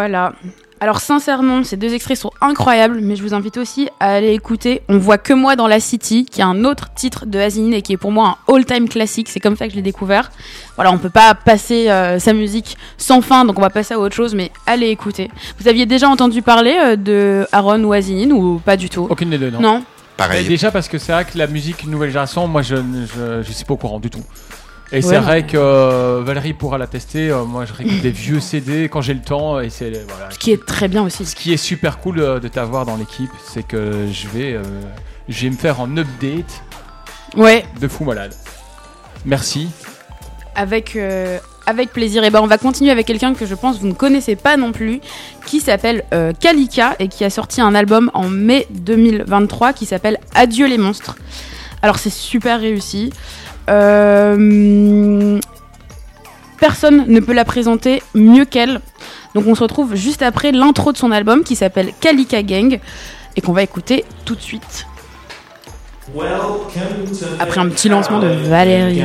voilà. 0.00 0.32
Alors 0.82 1.00
sincèrement, 1.00 1.62
ces 1.62 1.76
deux 1.76 1.92
extraits 1.92 2.16
sont 2.16 2.30
incroyables, 2.40 3.00
mais 3.02 3.14
je 3.14 3.22
vous 3.22 3.34
invite 3.34 3.58
aussi 3.58 3.90
à 4.00 4.14
aller 4.14 4.32
écouter 4.32 4.80
On 4.88 4.96
voit 4.96 5.18
que 5.18 5.34
moi 5.34 5.54
dans 5.54 5.66
la 5.66 5.78
City, 5.78 6.24
qui 6.24 6.40
est 6.40 6.44
un 6.44 6.64
autre 6.64 6.88
titre 6.94 7.26
de 7.26 7.38
Azine 7.38 7.74
et 7.74 7.82
qui 7.82 7.92
est 7.92 7.98
pour 7.98 8.12
moi 8.12 8.38
un 8.48 8.54
all-time 8.54 8.88
classique. 8.88 9.28
C'est 9.28 9.40
comme 9.40 9.56
ça 9.56 9.66
que 9.66 9.72
je 9.72 9.76
l'ai 9.76 9.82
découvert. 9.82 10.32
Voilà, 10.76 10.90
on 10.90 10.96
peut 10.96 11.10
pas 11.10 11.34
passer 11.34 11.90
euh, 11.90 12.18
sa 12.18 12.32
musique 12.32 12.78
sans 12.96 13.20
fin, 13.20 13.44
donc 13.44 13.58
on 13.58 13.62
va 13.62 13.68
passer 13.68 13.92
à 13.92 13.98
autre 13.98 14.14
chose, 14.14 14.34
mais 14.34 14.50
allez 14.66 14.88
écouter. 14.88 15.30
Vous 15.58 15.68
aviez 15.68 15.84
déjà 15.84 16.08
entendu 16.08 16.40
parler 16.40 16.78
euh, 16.82 16.96
de 16.96 17.46
Aaron 17.52 17.84
ou 17.84 17.92
Azine 17.92 18.32
ou 18.32 18.58
pas 18.64 18.78
du 18.78 18.88
tout? 18.88 19.06
Aucune 19.10 19.28
des 19.28 19.36
deux, 19.38 19.50
non. 19.50 19.60
Non 19.60 19.84
Pareil. 20.16 20.46
Et 20.46 20.48
déjà 20.48 20.70
parce 20.70 20.88
que 20.88 20.96
c'est 20.96 21.12
vrai 21.12 21.26
que 21.26 21.36
la 21.36 21.46
musique 21.46 21.86
nouvelle 21.86 22.08
génération, 22.08 22.46
moi 22.48 22.62
je 22.62 22.76
ne 22.76 23.04
je, 23.04 23.42
je 23.42 23.52
suis 23.52 23.66
pas 23.66 23.74
au 23.74 23.76
courant 23.76 24.00
du 24.00 24.08
tout. 24.08 24.24
Et 24.92 25.02
c'est 25.02 25.18
vrai 25.18 25.46
que 25.46 25.56
euh, 25.56 26.22
Valérie 26.24 26.52
pourra 26.52 26.76
la 26.78 26.86
tester. 26.88 27.30
euh, 27.30 27.44
moi 27.44 27.64
je 27.64 27.72
réécoute 27.72 28.00
des 28.00 28.10
vieux 28.10 28.40
CD 28.50 28.88
quand 28.88 29.00
j'ai 29.00 29.14
le 29.14 29.22
temps 29.22 29.60
et 29.60 29.70
c'est 29.70 29.90
voilà. 30.08 30.30
Ce 30.30 30.38
qui 30.38 30.50
est 30.50 30.64
très 30.66 30.88
bien 30.88 31.02
aussi. 31.04 31.24
Ce 31.26 31.36
qui 31.36 31.52
est 31.52 31.56
super 31.56 31.98
cool 31.98 32.18
euh, 32.20 32.40
de 32.40 32.48
t'avoir 32.48 32.86
dans 32.86 32.96
l'équipe, 32.96 33.30
c'est 33.44 33.62
que 33.62 34.06
je 34.10 34.28
vais 34.28 34.54
euh, 34.54 34.62
je 35.28 35.42
vais 35.44 35.50
me 35.50 35.56
faire 35.56 35.80
en 35.80 35.96
update 35.96 36.62
Ouais, 37.36 37.64
de 37.80 37.86
fou 37.86 38.02
malade. 38.04 38.34
Merci. 39.24 39.68
avec, 40.56 40.96
euh, 40.96 41.38
avec 41.66 41.92
plaisir. 41.92 42.24
Et 42.24 42.30
ben 42.30 42.40
on 42.42 42.46
va 42.48 42.58
continuer 42.58 42.90
avec 42.90 43.06
quelqu'un 43.06 43.34
que 43.34 43.46
je 43.46 43.54
pense 43.54 43.78
vous 43.78 43.86
ne 43.86 43.92
connaissez 43.92 44.34
pas 44.34 44.56
non 44.56 44.72
plus, 44.72 45.00
qui 45.46 45.60
s'appelle 45.60 46.04
euh, 46.12 46.32
Kalika 46.32 46.96
et 46.98 47.06
qui 47.06 47.24
a 47.24 47.30
sorti 47.30 47.60
un 47.60 47.74
album 47.76 48.10
en 48.14 48.28
mai 48.28 48.66
2023 48.70 49.72
qui 49.72 49.86
s'appelle 49.86 50.18
Adieu 50.34 50.66
les 50.66 50.78
monstres. 50.78 51.14
Alors 51.82 51.98
c'est 52.00 52.10
super 52.10 52.58
réussi. 52.60 53.12
Euh, 53.70 55.40
personne 56.58 57.04
ne 57.06 57.20
peut 57.20 57.32
la 57.32 57.44
présenter 57.44 58.02
mieux 58.14 58.44
qu'elle. 58.44 58.80
Donc 59.34 59.46
on 59.46 59.54
se 59.54 59.62
retrouve 59.62 59.94
juste 59.94 60.22
après 60.22 60.52
l'intro 60.52 60.92
de 60.92 60.96
son 60.96 61.12
album 61.12 61.44
qui 61.44 61.56
s'appelle 61.56 61.92
Kalika 62.00 62.42
Gang 62.42 62.80
et 63.36 63.40
qu'on 63.40 63.52
va 63.52 63.62
écouter 63.62 64.04
tout 64.24 64.34
de 64.34 64.40
suite. 64.40 64.86
Après 67.38 67.60
un 67.60 67.68
petit 67.68 67.88
lancement 67.88 68.18
de 68.18 68.26
Valérie. 68.26 69.04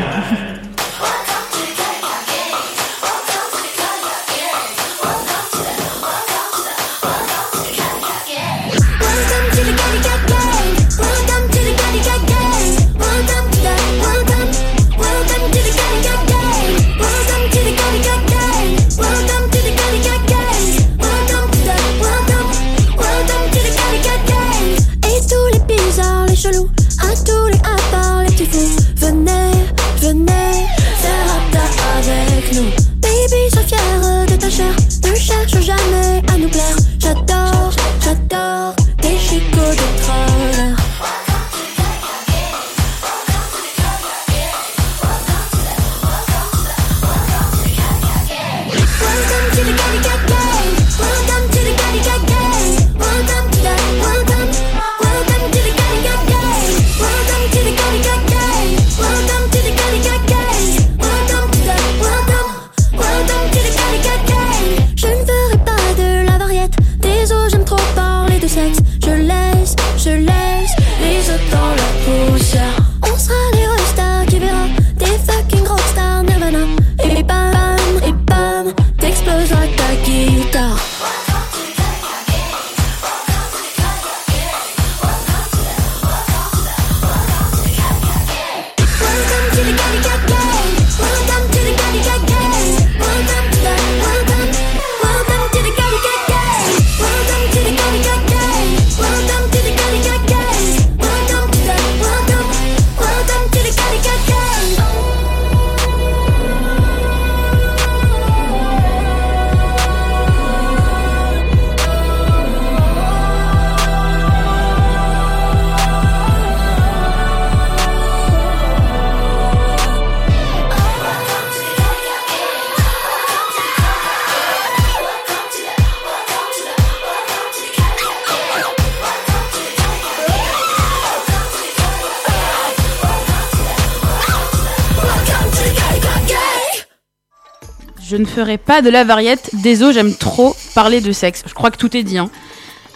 Ferai 138.36 138.58
pas 138.58 138.82
de 138.82 138.90
la 138.90 139.04
variette. 139.06 139.50
Désolé, 139.54 139.94
j'aime 139.94 140.14
trop 140.14 140.56
parler 140.74 141.00
de 141.00 141.12
sexe. 141.14 141.44
Je 141.48 141.54
crois 141.54 141.72
que 141.72 141.78
tout 141.78 141.96
est 141.96 142.04
dit. 142.04 142.18
Hein. 142.18 142.30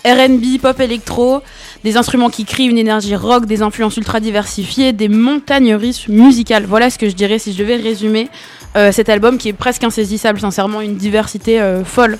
RB, 0.06 0.60
pop 0.62 0.80
électro, 0.80 1.42
des 1.84 1.98
instruments 1.98 2.30
qui 2.30 2.46
crient 2.46 2.68
une 2.68 2.78
énergie 2.78 3.16
rock, 3.16 3.46
des 3.46 3.62
influences 3.62 3.98
ultra 3.98 4.20
diversifiées, 4.20 4.92
des 4.92 5.08
montagnes 5.08 5.76
russes 5.76 6.08
musicales. 6.08 6.66
Voilà 6.66 6.90
ce 6.90 6.98
que 6.98 7.10
je 7.10 7.16
dirais 7.16 7.40
si 7.40 7.54
je 7.54 7.58
devais 7.58 7.78
résumer 7.78 8.30
euh, 8.76 8.92
cet 8.92 9.10
album 9.10 9.38
qui 9.38 9.50
est 9.50 9.54
presque 9.54 9.84
insaisissable, 9.84 10.40
sincèrement, 10.40 10.82
une 10.82 10.96
diversité 10.96 11.62
euh, 11.62 11.84
folle. 11.84 12.18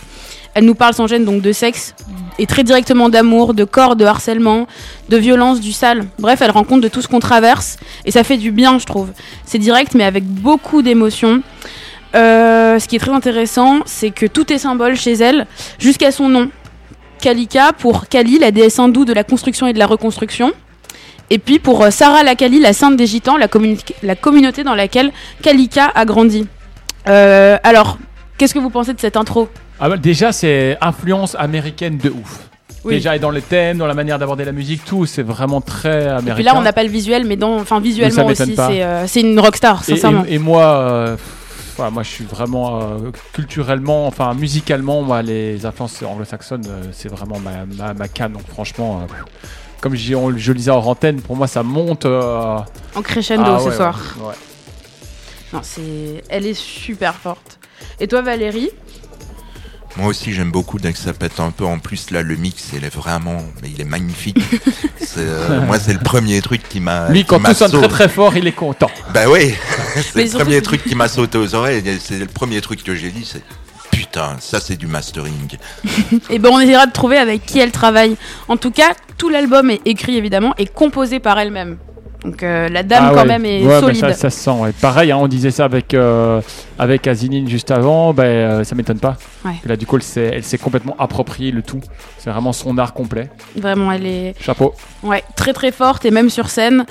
Elle 0.54 0.66
nous 0.66 0.76
parle 0.76 0.94
sans 0.94 1.08
gêne 1.08 1.26
donc 1.26 1.42
de 1.42 1.52
sexe 1.52 1.94
et 2.38 2.48
très 2.48 2.64
directement 2.64 3.10
d'amour, 3.10 3.54
de 3.54 3.66
corps, 3.66 3.96
de 3.96 4.06
harcèlement, 4.06 4.68
de 5.10 5.18
violence, 5.18 5.60
du 5.60 5.74
sale. 5.74 6.06
Bref, 6.20 6.42
elle 6.42 6.52
rend 6.52 6.64
compte 6.64 6.82
de 6.82 6.88
tout 6.88 7.02
ce 7.02 7.08
qu'on 7.08 7.20
traverse 7.20 7.78
et 8.06 8.12
ça 8.12 8.24
fait 8.24 8.38
du 8.38 8.52
bien, 8.52 8.80
je 8.80 8.86
trouve. 8.86 9.10
C'est 9.46 9.60
direct 9.60 9.94
mais 9.94 10.06
avec 10.06 10.26
beaucoup 10.26 10.82
d'émotion. 10.82 11.44
Euh, 12.16 12.80
ce 12.80 12.88
qui 12.88 12.96
est 12.96 13.00
très 13.00 13.12
intéressant, 13.12 13.80
c'est 13.86 14.12
que 14.12 14.26
tout 14.26 14.52
est 14.52 14.58
symbole 14.58 14.96
chez 14.96 15.14
elle, 15.14 15.46
jusqu'à 15.78 16.12
son 16.12 16.30
nom. 16.30 16.50
Kalika 17.22 17.74
pour 17.74 18.08
Kali, 18.08 18.40
la 18.40 18.52
déesse 18.52 18.80
hindoue 18.80 19.06
de 19.06 19.14
la 19.14 19.24
construction 19.24 19.68
et 19.68 19.74
de 19.74 19.80
la 19.80 19.86
reconstruction. 19.86 20.54
Et 21.30 21.38
puis 21.38 21.60
pour 21.60 21.84
euh, 21.84 21.92
Sarah 21.92 22.24
la 22.24 22.36
Kali, 22.36 22.60
la 22.60 22.74
sainte 22.74 22.96
des 22.96 23.06
gitans, 23.06 23.38
la, 23.38 23.48
communauté 24.16 24.64
dans 24.64 24.76
laquelle 24.76 25.12
Kalika 25.42 25.92
a 25.94 26.06
grandi. 26.06 26.48
Euh, 27.08 27.58
alors, 27.64 28.00
qu'est-ce 28.38 28.54
que 28.54 28.60
vous 28.60 28.70
pensez 28.70 28.94
de 28.94 29.00
cette 29.00 29.18
intro? 29.18 29.50
Ah 29.80 29.90
bah, 29.90 29.98
déjà, 29.98 30.32
c'est 30.32 30.78
influence 30.82 31.36
américaine 31.36 31.98
de 31.98 32.10
ouf. 32.10 32.50
Oui. 32.84 32.96
Déjà, 32.96 33.16
et 33.16 33.20
dans 33.20 33.30
les 33.30 33.42
thèmes, 33.42 33.78
dans 33.78 33.88
la 33.88 33.94
manière 33.94 34.18
d'aborder 34.20 34.46
la 34.46 34.52
musique, 34.54 34.86
tout, 34.86 35.06
c'est 35.06 35.22
vraiment 35.22 35.60
très 35.60 36.08
américain. 36.08 36.32
Et 36.32 36.36
puis 36.36 36.44
là, 36.44 36.54
on 36.56 36.62
n'a 36.62 36.74
pas 36.74 36.84
le 36.84 36.90
visuel, 36.90 37.26
mais 37.26 37.36
dans, 37.36 37.60
enfin 37.60 37.80
visuellement 37.80 38.26
aussi, 38.26 38.56
c'est 38.56 38.84
euh, 38.84 39.06
une 39.18 39.40
rockstar, 39.40 39.84
sincèrement. 39.84 40.24
Et, 40.28 40.36
et 40.36 40.40
moi, 40.40 40.64
euh, 40.64 41.18
voilà, 41.80 41.92
moi, 41.92 42.04
je 42.04 42.10
suis 42.10 42.26
vraiment 42.26 42.82
euh, 42.82 43.12
culturellement, 43.32 44.06
enfin 44.06 44.34
musicalement, 44.34 45.02
moi, 45.02 45.22
les 45.22 45.66
influences 45.66 46.04
anglo-saxonnes, 46.04 46.66
euh, 46.68 46.84
c'est 46.92 47.08
vraiment 47.08 47.40
ma, 47.40 47.66
ma, 47.66 47.94
ma 47.94 48.08
cam. 48.10 48.34
Donc 48.34 48.46
franchement, 48.48 49.00
euh, 49.00 49.14
comme 49.80 49.94
on- 49.94 50.38
je 50.38 50.52
le 50.52 50.58
disais 50.58 50.72
en 50.72 50.80
antenne, 50.80 51.22
pour 51.22 51.38
moi, 51.38 51.48
ça 51.48 51.64
monte. 51.64 52.06
En 52.06 52.66
crescendo 53.02 53.46
ah 53.46 53.60
ce 53.64 53.72
soir. 53.72 54.18
ouais, 54.18 54.26
ouais. 54.28 54.34
Non, 55.54 55.62
c'est, 55.64 56.22
elle 56.28 56.48
est 56.48 56.54
super 56.54 57.16
forte. 57.16 57.60
Et 58.02 58.10
toi, 58.10 58.24
Valérie? 58.24 58.72
Moi 59.98 60.08
aussi, 60.08 60.34
j'aime 60.34 60.52
beaucoup 60.52 60.80
dès 60.80 60.94
que 60.94 61.00
ça 61.00 61.14
pète 61.14 61.40
un 61.40 61.52
peu. 61.52 61.66
En 61.66 61.80
plus, 61.80 62.12
là, 62.12 62.22
le 62.22 62.36
mix, 62.36 62.70
il 62.74 62.84
est 62.84 62.94
vraiment, 62.94 63.44
mais 63.62 63.70
il 63.70 63.82
est 63.82 63.86
magnifique. 63.86 64.38
C'est, 65.00 65.20
euh, 65.20 65.62
moi, 65.62 65.80
c'est 65.80 65.94
le 65.94 66.00
premier 66.00 66.40
truc 66.42 66.62
qui 66.70 66.80
m'a. 66.80 67.10
Lui, 67.10 67.22
qui 67.22 67.26
quand 67.26 67.40
tout 67.40 67.54
sonne 67.54 67.72
très 67.72 67.88
très 67.88 68.10
fort, 68.10 68.38
il 68.38 68.46
est 68.46 68.52
content. 68.52 68.92
Bah 69.12 69.22
oui, 69.28 69.56
c'est 70.14 70.24
le 70.26 70.30
premier 70.30 70.62
truc 70.62 70.84
qui 70.84 70.94
m'a 70.94 71.08
sauté 71.08 71.40
aux 71.40 71.56
oreilles. 71.56 71.84
C'est 72.00 72.20
le 72.20 72.28
premier 72.28 72.62
truc 72.62 72.84
que 72.84 72.94
j'ai 72.94 73.10
dit, 73.10 73.26
c'est 73.26 73.42
putain, 73.90 74.38
ça 74.40 74.60
c'est 74.60 74.76
du 74.76 74.88
mastering. 74.88 75.58
Et 76.30 76.38
ben, 76.38 76.50
on 76.52 76.60
essaiera 76.60 76.86
de 76.86 76.92
trouver 76.92 77.18
avec 77.18 77.46
qui 77.46 77.60
elle 77.60 77.72
travaille. 77.72 78.18
En 78.48 78.58
tout 78.58 78.72
cas, 78.72 78.94
tout 79.18 79.30
l'album 79.30 79.70
est 79.70 79.82
écrit 79.86 80.16
évidemment 80.16 80.54
et 80.58 80.68
composé 80.68 81.20
par 81.20 81.40
elle-même. 81.40 81.78
Donc 82.26 82.44
euh, 82.44 82.68
la 82.68 82.84
dame 82.84 83.06
Ah 83.08 83.12
quand 83.14 83.22
ouais. 83.22 83.26
même 83.28 83.46
est 83.46 83.62
Ouais, 83.62 83.68
bah, 83.68 83.80
solide. 83.80 84.00
ça, 84.02 84.14
ça 84.14 84.30
se 84.30 84.40
sent. 84.40 84.50
ouais. 84.52 84.72
Pareil, 84.82 85.12
hein, 85.12 85.18
on 85.22 85.28
disait 85.28 85.52
ça 85.52 85.64
avec 85.66 85.94
euh, 85.94 86.42
avec 86.78 87.08
Azinine 87.08 87.48
juste 87.50 87.72
avant. 87.72 88.14
Ben, 88.14 88.24
euh, 88.26 88.64
ça 88.66 88.76
m'étonne 88.76 89.00
pas. 89.00 89.16
Là, 89.66 89.78
du 89.78 89.86
coup, 89.86 89.96
elle 89.96 90.04
s'est, 90.04 90.32
elle 90.34 90.44
s'est 90.44 90.58
complètement 90.58 90.96
approprié 91.00 91.52
le 91.52 91.62
tout. 91.62 91.80
C'est 92.18 92.30
vraiment 92.30 92.52
son 92.52 92.78
art 92.78 92.94
complet. 92.94 93.30
Vraiment, 93.56 93.92
elle 93.92 94.06
est 94.06 94.36
Chapeau. 94.42 94.74
ouais, 95.04 95.24
très 95.38 95.54
très 95.54 95.72
forte 95.72 96.04
et 96.06 96.12
même 96.12 96.30
sur 96.30 96.50
scène. 96.50 96.86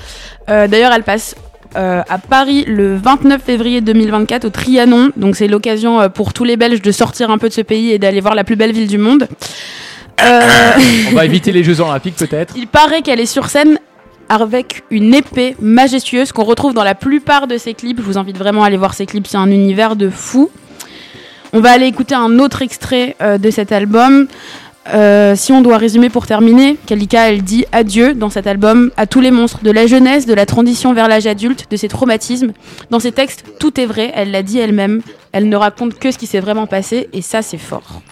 Euh, 0.49 0.67
D'ailleurs, 0.67 0.93
elle 0.95 1.03
passe 1.05 1.35
euh, 1.77 2.01
à 2.09 2.17
Paris 2.17 2.64
le 2.67 2.97
29 2.97 3.43
février 3.43 3.83
2024 3.83 4.47
au 4.47 4.51
Trianon. 4.51 5.11
Donc 5.17 5.37
c'est 5.37 5.47
l'occasion 5.49 6.01
euh, 6.01 6.09
pour 6.09 6.33
tous 6.33 6.45
les 6.45 6.57
Belges 6.57 6.81
de 6.81 6.91
sortir 6.91 7.31
un 7.31 7.37
peu 7.37 7.51
de 7.51 7.55
ce 7.55 7.61
pays 7.61 7.91
et 7.93 7.99
d'aller 7.99 8.21
voir 8.23 8.35
la 8.35 8.45
plus 8.45 8.57
belle 8.57 8.73
ville 8.73 8.88
du 8.88 8.97
monde. 8.97 9.29
Euh, 10.23 10.41
On 11.12 11.14
va 11.14 11.27
éviter 11.27 11.53
les 11.53 11.62
Jeux 11.62 11.81
Olympiques 11.83 12.17
peut-être. 12.17 12.55
Il 12.57 12.67
paraît 12.67 13.03
qu'elle 13.03 13.21
est 13.21 13.27
sur 13.27 13.51
scène 13.51 13.79
avec 14.29 14.85
une 14.91 15.14
épée 15.14 15.57
majestueuse 15.61 16.33
qu'on 16.33 16.45
retrouve 16.45 16.75
dans 16.75 16.85
la 16.85 16.95
plupart 16.95 17.47
de 17.47 17.57
ses 17.59 17.75
clips. 17.75 17.99
Je 17.99 18.03
vous 18.03 18.19
invite 18.19 18.38
vraiment 18.38 18.64
à 18.64 18.67
aller 18.67 18.77
voir 18.77 18.95
ses 18.95 19.07
clips, 19.07 19.27
c'est 19.27 19.37
un 19.37 19.51
univers 19.51 19.97
de 19.97 20.11
fou. 20.11 20.51
On 21.53 21.61
va 21.61 21.71
aller 21.71 21.87
écouter 21.87 22.14
un 22.14 22.38
autre 22.38 22.62
extrait 22.62 23.17
euh, 23.23 23.38
de 23.38 23.51
cet 23.51 23.73
album. 23.73 24.29
Euh, 24.95 25.35
si 25.37 25.53
on 25.53 25.61
doit 25.61 25.77
résumer 25.77 26.09
pour 26.09 26.27
terminer, 26.27 26.77
Kalika, 26.87 27.29
elle 27.29 27.43
dit 27.43 27.67
adieu 27.73 28.14
dans 28.14 28.31
cet 28.31 28.47
album 28.47 28.91
à 28.97 29.07
tous 29.07 29.21
les 29.21 29.31
monstres 29.31 29.62
de 29.62 29.71
la 29.71 29.87
jeunesse, 29.87 30.25
de 30.25 30.35
la 30.35 30.47
transition 30.47 30.95
vers 30.95 31.09
l'âge 31.09 31.27
adulte, 31.27 31.67
de 31.71 31.77
ses 31.77 31.88
traumatismes. 31.88 32.53
Dans 32.91 33.01
ses 33.01 33.12
textes, 33.12 33.45
tout 33.59 33.79
est 33.81 33.87
vrai, 33.87 34.12
elle 34.14 34.31
l'a 34.31 34.43
dit 34.43 34.59
elle-même. 34.59 35.03
Elle 35.33 35.49
ne 35.49 35.57
raconte 35.57 35.99
que 35.99 36.11
ce 36.11 36.19
qui 36.19 36.27
s'est 36.27 36.41
vraiment 36.41 36.67
passé, 36.67 37.09
et 37.12 37.23
ça, 37.23 37.43
c'est 37.43 37.59
fort. 37.59 38.03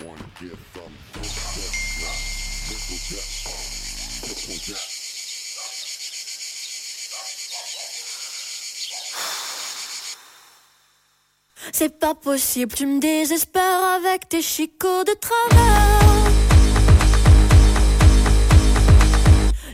C'est 11.79 11.99
pas 11.99 12.15
possible, 12.15 12.73
tu 12.75 12.87
me 12.87 12.99
désespères 13.01 13.63
avec 13.99 14.31
tes 14.31 14.41
chicots 14.41 15.05
de 15.05 15.13
travers. 15.21 16.31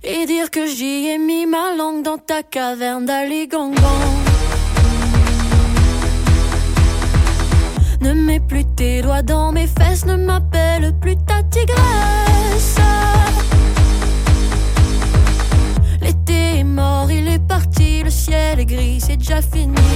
Et 0.03 0.27
dire 0.27 0.51
que 0.51 0.67
j'y 0.67 1.07
ai 1.07 1.19
mis 1.19 1.47
ma 1.47 1.77
langue 1.77 2.03
dans 2.03 2.19
ta 2.19 2.43
caverne 2.43 3.07
d'Aligangan. 3.07 3.77
Ne 8.01 8.15
mets 8.15 8.41
plus 8.41 8.65
tes 8.75 9.03
doigts 9.03 9.23
dans 9.23 9.53
mes 9.53 9.69
fesses, 9.69 10.05
ne 10.05 10.17
m'appelle 10.17 10.93
plus 11.01 11.15
ta 11.25 11.45
tigresse. 11.45 12.79
L'été 16.01 16.59
est 16.59 16.65
mort, 16.65 17.13
il 17.13 17.29
est 17.29 17.47
parti, 17.47 18.03
le 18.03 18.11
ciel 18.11 18.59
est 18.59 18.67
gris, 18.67 19.01
c'est 19.01 19.19
déjà 19.19 19.41
fini. 19.41 19.92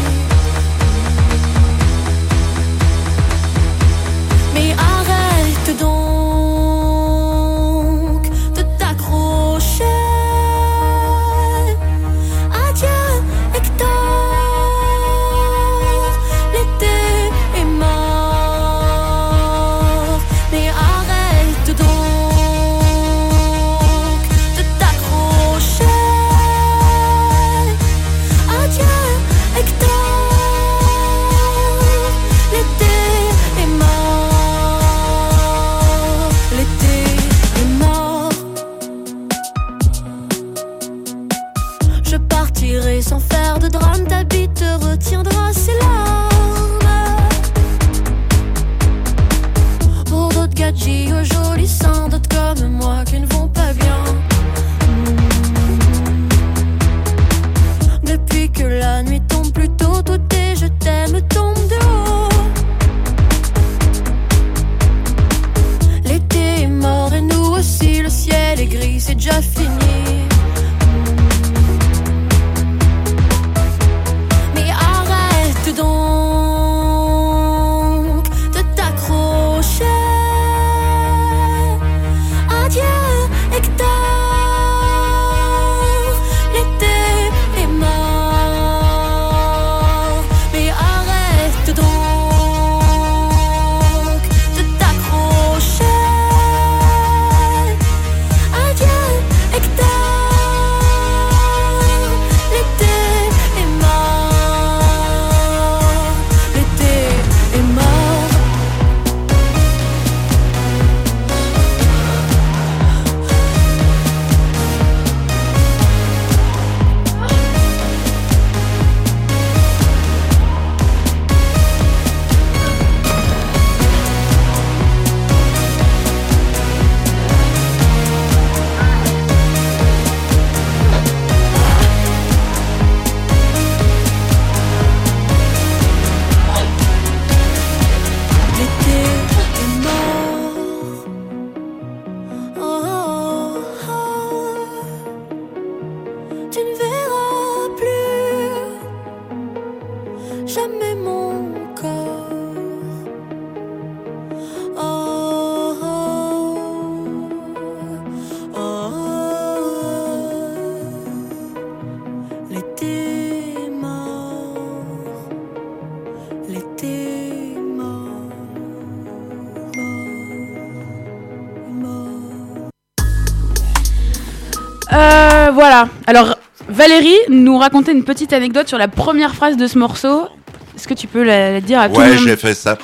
Voilà. 175.57 175.88
Alors, 176.07 176.37
Valérie 176.69 177.16
nous 177.31 177.57
racontait 177.59 177.92
une 177.92 178.05
petite 178.05 178.33
anecdote 178.33 178.69
sur 178.69 178.79
la 178.79 178.88
première 178.88 179.35
phrase 179.35 179.57
de 179.57 179.66
ce 179.66 179.79
morceau. 179.79 180.29
Est-ce 180.77 180.87
que 180.87 180.95
tu 180.95 181.07
peux 181.07 181.23
la, 181.23 181.53
la 181.53 181.61
dire 181.62 181.81
à 181.81 181.88
tout 181.88 181.95
le 181.99 182.01
Ouais, 182.07 182.14
monde 182.16 182.25
j'ai 182.27 182.37
fait 182.37 182.55
ça. 182.55 182.77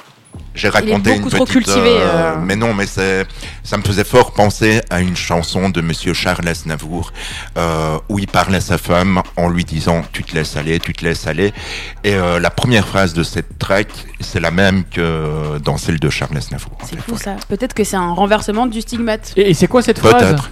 J'ai 0.54 0.68
raconté 0.68 1.12
beaucoup 1.14 1.24
une 1.24 1.30
trop 1.30 1.44
petite. 1.46 1.64
cultivé, 1.64 1.96
euh. 1.98 2.34
Mais 2.42 2.56
non, 2.56 2.74
mais 2.74 2.86
c'est, 2.86 3.26
ça 3.62 3.76
me 3.78 3.82
faisait 3.82 4.04
fort 4.04 4.32
penser 4.32 4.80
à 4.90 5.00
une 5.00 5.16
chanson 5.16 5.70
de 5.70 5.80
Monsieur 5.80 6.12
Charles 6.12 6.46
Aznavour 6.46 7.10
euh, 7.56 7.96
où 8.10 8.18
il 8.18 8.26
parle 8.28 8.54
à 8.54 8.60
sa 8.60 8.76
femme 8.76 9.22
en 9.36 9.48
lui 9.48 9.64
disant 9.64 10.02
"Tu 10.12 10.22
te 10.24 10.34
laisses 10.34 10.56
aller, 10.58 10.78
tu 10.78 10.92
te 10.92 11.04
laisses 11.04 11.26
aller". 11.26 11.54
Et 12.04 12.14
euh, 12.14 12.38
la 12.38 12.50
première 12.50 12.86
phrase 12.86 13.14
de 13.14 13.22
cette 13.22 13.58
track, 13.58 13.88
c'est 14.20 14.40
la 14.40 14.50
même 14.50 14.84
que 14.84 15.58
dans 15.64 15.78
celle 15.78 15.98
de 15.98 16.10
Charles 16.10 16.36
Aznavour. 16.36 16.76
C'est 16.84 16.96
fou 17.00 17.14
voilà. 17.16 17.40
ça. 17.40 17.46
Peut-être 17.48 17.72
que 17.72 17.84
c'est 17.84 17.96
un 17.96 18.12
renversement 18.12 18.66
du 18.66 18.82
stigmate. 18.82 19.32
Et, 19.36 19.50
et 19.50 19.54
c'est 19.54 19.68
quoi 19.68 19.80
cette 19.80 19.98
phrase? 20.00 20.22
Peut-être. 20.22 20.50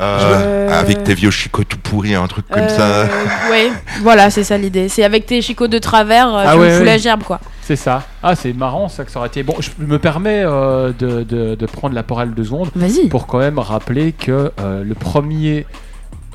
Euh, 0.00 0.80
Avec 0.80 1.04
tes 1.04 1.14
vieux 1.14 1.30
chicots 1.30 1.64
tout 1.64 1.78
pourris, 1.78 2.14
un 2.14 2.26
truc 2.26 2.46
comme 2.48 2.62
Euh, 2.62 3.06
ouais, 3.50 3.70
voilà, 4.02 4.30
c'est 4.30 4.42
ça 4.44 4.58
l'idée. 4.58 4.88
C'est 4.88 5.04
avec 5.04 5.26
tes 5.26 5.40
chicots 5.40 5.68
de 5.68 5.78
travers, 5.78 6.34
euh, 6.34 6.44
Ah 6.46 6.52
tu 6.54 6.58
ouais, 6.60 6.66
me 6.68 6.72
fous 6.74 6.78
ouais. 6.80 6.84
la 6.86 6.98
gerbe, 6.98 7.22
quoi. 7.22 7.38
C'est 7.62 7.76
ça. 7.76 8.02
Ah, 8.22 8.34
c'est 8.34 8.52
marrant 8.52 8.88
ça 8.88 9.04
que 9.04 9.10
ça 9.10 9.20
aurait 9.20 9.28
été. 9.28 9.42
Bon, 9.42 9.54
je 9.60 9.70
me 9.78 9.98
permets 9.98 10.42
euh, 10.44 10.92
de, 10.98 11.22
de- 11.22 11.54
de 11.54 11.66
prendre 11.66 11.94
la 11.94 12.02
parole 12.02 12.34
deux 12.34 12.44
secondes 12.44 12.70
Vas-y. 12.74 13.08
pour 13.08 13.26
quand 13.26 13.38
même 13.38 13.58
rappeler 13.58 14.12
que 14.12 14.50
euh, 14.60 14.82
le 14.84 14.94
premier, 14.94 15.64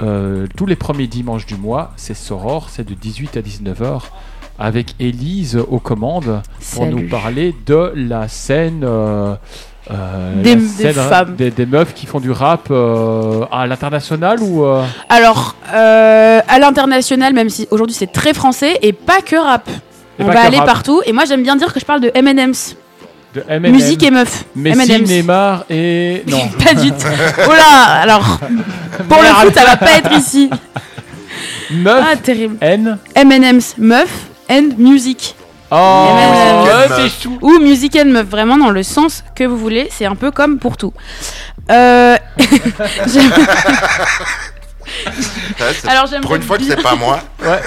euh, 0.01 0.47
tous 0.57 0.65
les 0.65 0.75
premiers 0.77 1.07
dimanches 1.07 1.45
du 1.45 1.55
mois, 1.55 1.91
c'est 1.97 2.15
Soror, 2.15 2.69
c'est 2.71 2.87
de 2.87 2.93
18 2.93 3.37
à 3.37 3.41
19h 3.41 4.01
avec 4.57 4.95
Élise 4.99 5.57
aux 5.69 5.79
commandes 5.79 6.41
pour 6.73 6.83
Salut. 6.83 6.95
nous 7.03 7.09
parler 7.09 7.55
de 7.65 7.91
la 7.95 8.27
scène. 8.27 8.83
Euh, 9.91 10.41
Des- 10.43 10.55
la 10.55 10.61
des 10.61 10.67
scène, 10.67 10.95
hein, 10.99 11.09
femmes. 11.09 11.35
des, 11.35 11.51
des 11.51 11.65
meufs 11.65 11.93
qui 11.93 12.05
font 12.05 12.19
du 12.19 12.31
rap 12.31 12.67
euh, 12.71 13.45
à 13.51 13.65
l'international 13.67 14.39
ou 14.41 14.63
euh, 14.65 14.83
Alors, 15.09 15.55
euh, 15.73 16.39
à 16.47 16.59
l'international, 16.59 17.33
même 17.33 17.49
si 17.49 17.67
aujourd'hui 17.71 17.95
c'est 17.95 18.11
très 18.11 18.33
français 18.33 18.77
et 18.81 18.93
pas 18.93 19.21
que 19.21 19.35
rap. 19.35 19.67
Et 20.19 20.23
On 20.23 20.27
va 20.27 20.41
aller 20.41 20.57
rap. 20.57 20.65
partout. 20.65 21.01
Et 21.05 21.13
moi, 21.13 21.23
j'aime 21.25 21.43
bien 21.43 21.55
dire 21.55 21.73
que 21.73 21.79
je 21.79 21.85
parle 21.85 22.01
de 22.01 22.11
M&M's. 22.13 22.75
de 23.33 23.43
M&M, 23.47 23.71
Musique 23.71 24.03
et 24.03 24.11
meuf. 24.11 24.43
Messi. 24.55 25.01
Neymar 25.01 25.63
et 25.69 26.23
non. 26.27 26.47
pas 26.63 26.73
du 26.73 26.91
tout. 26.91 26.97
Oh 27.47 27.51
là, 27.51 28.01
alors, 28.01 28.39
pour 29.09 29.17
le 29.17 29.23
Merde. 29.23 29.37
foot, 29.45 29.53
ça 29.55 29.65
va 29.65 29.77
pas 29.77 29.97
être 29.97 30.11
ici. 30.13 30.49
Meuf 31.71 32.03
Ah, 32.11 32.15
terrible. 32.15 32.57
N. 32.61 32.97
M&M's, 33.15 33.75
meuf 33.77 34.09
and 34.49 34.69
music. 34.77 35.35
Oh, 35.71 36.07
c'est 36.95 37.09
chou. 37.21 37.37
Ou 37.41 37.59
music 37.59 37.95
and 38.01 38.09
meuf, 38.09 38.27
vraiment 38.27 38.57
dans 38.57 38.71
le 38.71 38.83
sens 38.83 39.23
que 39.35 39.43
vous 39.43 39.57
voulez. 39.57 39.87
C'est 39.91 40.05
un 40.05 40.15
peu 40.15 40.31
comme 40.31 40.57
pour 40.59 40.77
tout. 40.77 40.93
Euh, 41.69 42.17
Ouais, 45.59 45.89
alors 45.89 46.07
j'aimerais 46.07 46.21
Pour 46.21 46.35
une 46.35 46.41
fois 46.41 46.57
que 46.57 46.63
c'est 46.63 46.81
pas 46.81 46.95
moi. 46.95 47.19
Ouais. 47.43 47.61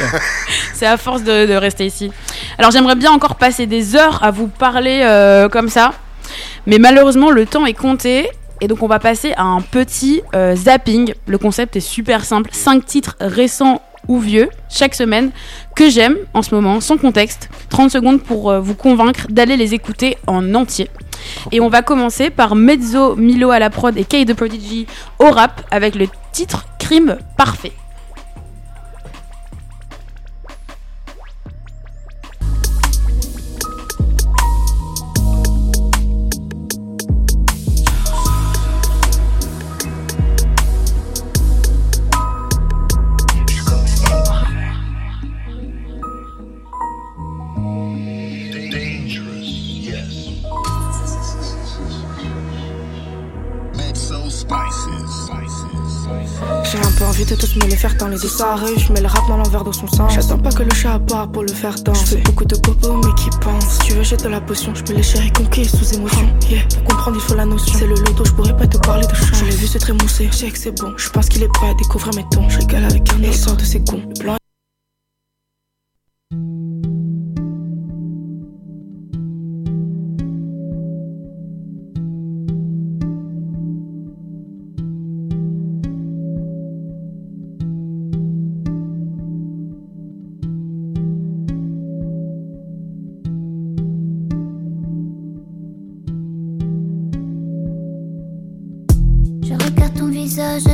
C'est 0.75 0.87
à 0.87 0.97
force 0.97 1.23
de, 1.23 1.47
de 1.47 1.55
rester 1.55 1.87
ici. 1.87 2.11
Alors 2.59 2.71
j'aimerais 2.73 2.97
bien 2.97 3.13
encore 3.13 3.37
passer 3.37 3.67
des 3.67 3.95
heures 3.97 4.23
à 4.25 4.31
vous 4.31 4.49
parler 4.49 5.03
euh, 5.05 5.49
comme 5.49 5.69
ça. 5.69 5.93
Mais 6.67 6.79
malheureusement, 6.79 7.31
le 7.31 7.47
temps 7.47 7.65
est 7.67 7.75
compté. 7.75 8.29
Et 8.61 8.69
donc 8.69 8.83
on 8.83 8.87
va 8.87 8.99
passer 8.99 9.33
à 9.37 9.43
un 9.45 9.61
petit 9.61 10.23
euh, 10.35 10.55
zapping. 10.57 11.15
Le 11.27 11.39
concept 11.39 11.77
est 11.77 11.81
super 11.81 12.25
simple. 12.25 12.51
5 12.53 12.85
titres 12.85 13.17
récents 13.21 13.81
ou 14.09 14.19
vieux 14.19 14.49
chaque 14.69 14.95
semaine 14.95 15.31
que 15.75 15.89
j'aime 15.91 16.17
en 16.35 16.43
ce 16.43 16.55
moment, 16.55 16.81
sans 16.81 16.97
contexte. 16.97 17.49
30 17.69 17.91
secondes 17.91 18.23
pour 18.23 18.51
euh, 18.51 18.61
vous 18.61 18.75
convaincre 18.75 19.27
d'aller 19.31 19.57
les 19.57 19.75
écouter 19.75 20.17
en 20.27 20.55
entier. 20.55 20.89
Et 21.53 21.61
on 21.61 21.69
va 21.69 21.83
commencer 21.83 22.31
par 22.31 22.55
Mezzo, 22.55 23.17
Milo 23.17 23.51
à 23.51 23.59
la 23.59 23.71
prod 23.71 23.97
et 23.97 24.05
Kay 24.05 24.25
the 24.25 24.35
Prodigy 24.35 24.87
au 25.19 25.31
rap 25.31 25.63
avec 25.71 25.95
le 25.95 26.07
titre 26.33 26.67
Crime 26.79 27.17
Parfait. 27.37 27.73
De 57.23 57.37
tous 57.37 57.55
me 57.55 57.71
les 57.71 57.77
faire 57.77 57.95
dans 57.99 58.09
les 58.09 58.43
arrive, 58.43 58.79
je 58.79 58.93
mets 58.93 59.01
le 59.01 59.07
rap 59.07 59.27
dans 59.29 59.37
l'envers 59.37 59.63
de 59.63 59.71
son 59.71 59.87
sens. 59.87 60.13
J'attends 60.13 60.39
pas 60.39 60.51
que 60.51 60.65
le 60.65 60.75
chat 60.75 60.99
part 60.99 61.31
pour 61.31 61.43
le 61.43 61.53
faire 61.53 61.75
danser. 61.77 62.05
Je 62.05 62.17
fais 62.17 62.23
beaucoup 62.23 62.45
de 62.45 62.57
popo 62.57 62.95
mais 62.95 63.15
qui 63.15 63.31
pense. 63.41 63.79
Tu 63.87 63.93
veux, 63.93 64.03
j'ai 64.03 64.17
de 64.17 64.29
la 64.29 64.41
potion, 64.41 64.75
je 64.75 64.83
peux 64.83 64.93
les 64.93 65.05
chérir 65.05 65.33
conquis 65.33 65.65
sous 65.65 65.95
émotion. 65.95 66.29
Yeah. 66.51 66.65
Pour 66.75 66.85
comprendre, 66.85 67.17
il 67.19 67.23
faut 67.23 67.37
la 67.37 67.47
notion. 67.47 67.79
C'est 67.79 67.87
le 67.87 67.95
loto, 67.95 68.25
je 68.25 68.33
pourrais 68.33 68.57
pas 68.57 68.67
te 68.67 68.77
parler 68.77 69.07
de 69.07 69.15
chance. 69.15 69.39
Je 69.39 69.45
l'ai 69.45 69.57
vu 69.57 69.69
se 69.69 69.79
trémousser, 69.79 70.29
je 70.33 70.37
sais 70.37 70.51
que 70.51 70.59
c'est 70.59 70.73
bon. 70.73 70.93
Je 70.97 71.09
pense 71.11 71.29
qu'il 71.29 71.45
est 71.45 71.49
prêt 71.49 71.69
à 71.69 71.75
découvrir 71.75 72.13
mes 72.17 72.29
tons. 72.29 72.49
Je 72.49 72.59
régale 72.59 72.85
avec 72.87 73.09
un 73.13 73.23
autre. 73.23 73.35
sort 73.35 73.57
de 73.57 73.65
ses 73.65 73.85
cons. 73.85 74.03
Le 74.09 74.23
blanc 74.25 74.37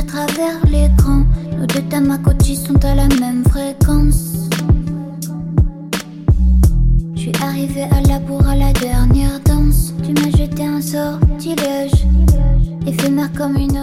travers 0.09 0.59
l'écran. 0.71 1.23
Nos 1.57 1.65
deux 1.67 1.81
Tamagotchi 1.89 2.55
sont 2.55 2.83
à 2.83 2.95
la 2.95 3.07
même 3.19 3.43
fréquence. 3.45 4.49
Je 7.15 7.19
suis 7.19 7.31
arrivée 7.41 7.83
à 7.83 8.01
la 8.07 8.19
bourre 8.19 8.47
à 8.47 8.55
la 8.55 8.71
dernière 8.73 9.39
danse. 9.45 9.93
Tu 10.03 10.13
m'as 10.13 10.31
jeté 10.35 10.65
un 10.65 10.81
sortilège, 10.81 12.07
éphémère 12.87 13.31
comme 13.33 13.55
une 13.57 13.77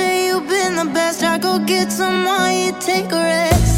say 0.00 0.26
you've 0.28 0.48
been 0.48 0.74
the 0.80 0.88
best. 0.96 1.22
I 1.22 1.38
go 1.38 1.52
get 1.72 1.92
someone, 1.92 2.52
you 2.62 2.72
take 2.80 3.10
a 3.12 3.22
rest. 3.30 3.69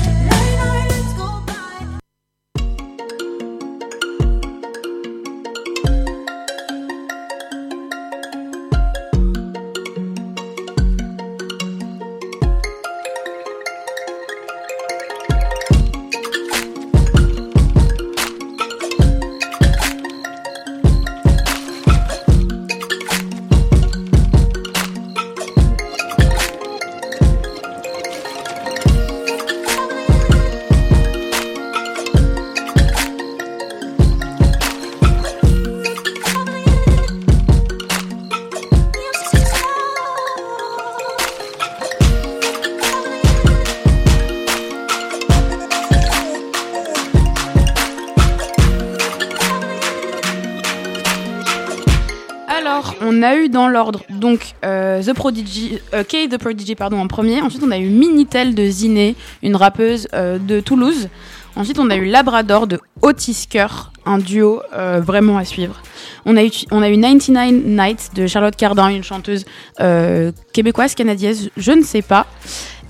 The 55.12 55.14
Prodigy, 55.14 55.78
euh, 55.92 56.04
The 56.04 56.38
Prodigy 56.38 56.74
pardon 56.74 56.98
en 56.98 57.06
premier. 57.06 57.42
Ensuite, 57.42 57.62
on 57.62 57.70
a 57.70 57.78
eu 57.78 57.88
Minitel 57.88 58.54
de 58.54 58.64
Ziné, 58.64 59.14
une 59.42 59.56
rappeuse 59.56 60.08
euh, 60.14 60.38
de 60.38 60.60
Toulouse. 60.60 61.08
Ensuite, 61.54 61.78
on 61.78 61.90
a 61.90 61.96
eu 61.96 62.06
Labrador 62.06 62.66
de 62.66 62.80
Otis 63.02 63.46
Kerr, 63.48 63.92
un 64.06 64.16
duo 64.16 64.62
euh, 64.72 65.00
vraiment 65.04 65.36
à 65.36 65.44
suivre. 65.44 65.82
On 66.24 66.36
a 66.36 66.44
eu, 66.44 66.50
on 66.70 66.80
a 66.80 66.88
eu 66.88 66.98
99 66.98 67.64
Nights 67.66 68.10
de 68.14 68.26
Charlotte 68.26 68.56
Cardin, 68.56 68.88
une 68.88 69.04
chanteuse 69.04 69.44
euh, 69.80 70.32
québécoise, 70.54 70.94
canadienne, 70.94 71.36
je 71.58 71.72
ne 71.72 71.82
sais 71.82 72.02
pas. 72.02 72.26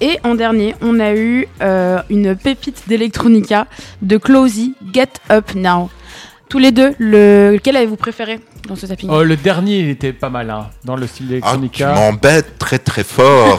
Et 0.01 0.19
en 0.23 0.37
dernier, 0.37 0.77
on 0.81 1.01
a 1.01 1.15
eu 1.15 1.47
une 2.11 2.37
pépite 2.37 2.85
d'Electronica 2.89 3.67
de 4.01 4.17
Closey, 4.17 4.73
Get 4.93 5.11
Up 5.31 5.55
Now. 5.55 5.91
Tous 6.49 6.59
les 6.59 6.71
deux, 6.71 6.95
le... 6.99 7.53
lequel 7.55 7.77
avez-vous 7.77 7.97
préféré? 7.97 8.41
Dans 8.69 8.77
ce 8.77 8.87
tapping 8.87 9.09
Oh, 9.11 9.23
le 9.23 9.37
dernier, 9.37 9.79
il 9.81 9.89
était 9.91 10.13
pas 10.13 10.31
mal, 10.31 10.51
hein, 10.51 10.69
dans 10.85 10.97
le 10.97 11.07
style 11.07 11.27
Ah, 11.27 11.29
tu 11.29 11.35
électronica. 11.59 11.95
m'embêtes 11.95 12.59
très 12.59 12.79
très 12.79 13.05
fort. 13.05 13.59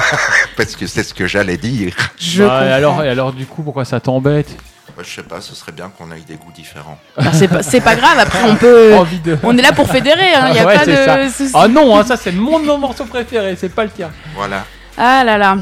Parce 0.56 0.76
que 0.76 0.86
c'est 0.86 1.02
ce 1.02 1.14
que 1.14 1.26
j'allais 1.26 1.56
dire. 1.56 1.94
Je 2.18 2.44
Bah, 2.44 2.64
et 2.66 2.72
alors, 2.72 3.02
et 3.02 3.08
alors, 3.08 3.32
du 3.32 3.46
coup, 3.46 3.62
pourquoi 3.62 3.84
ça 3.84 4.00
t'embête 4.00 4.48
Moi, 4.96 5.04
je 5.06 5.14
sais 5.14 5.22
pas, 5.22 5.40
ce 5.40 5.54
serait 5.54 5.72
bien 5.72 5.90
qu'on 5.96 6.10
ait 6.12 6.20
des 6.26 6.36
goûts 6.36 6.52
différents. 6.54 6.98
Ah, 7.16 7.32
c'est 7.32 7.48
pas, 7.48 7.62
c'est 7.62 7.80
pas 7.80 7.96
grave, 7.96 8.18
après 8.18 8.42
on 8.44 8.56
peut... 8.56 8.94
Envie 8.98 9.20
de... 9.20 9.36
On 9.42 9.56
est 9.56 9.62
là 9.62 9.72
pour 9.72 9.88
fédérer, 9.88 10.26
il 10.46 10.52
n'y 10.52 10.58
a 10.58 10.66
Ouais, 10.66 10.76
pas 10.76 10.86
de 11.24 11.28
souci. 11.30 11.50
Ah 11.54 11.66
non, 11.68 11.96
hein, 11.96 12.04
ça 12.04 12.16
c'est 12.16 12.32
mon 12.32 12.58
morceau 12.78 13.04
préféré, 13.04 13.56
c'est 13.58 13.68
pas 13.74 13.84
le 13.84 13.90
tien. 13.90 14.10
Voilà. 14.36 14.64
Ah 14.96 15.24
là 15.24 15.38
là. 15.38 15.56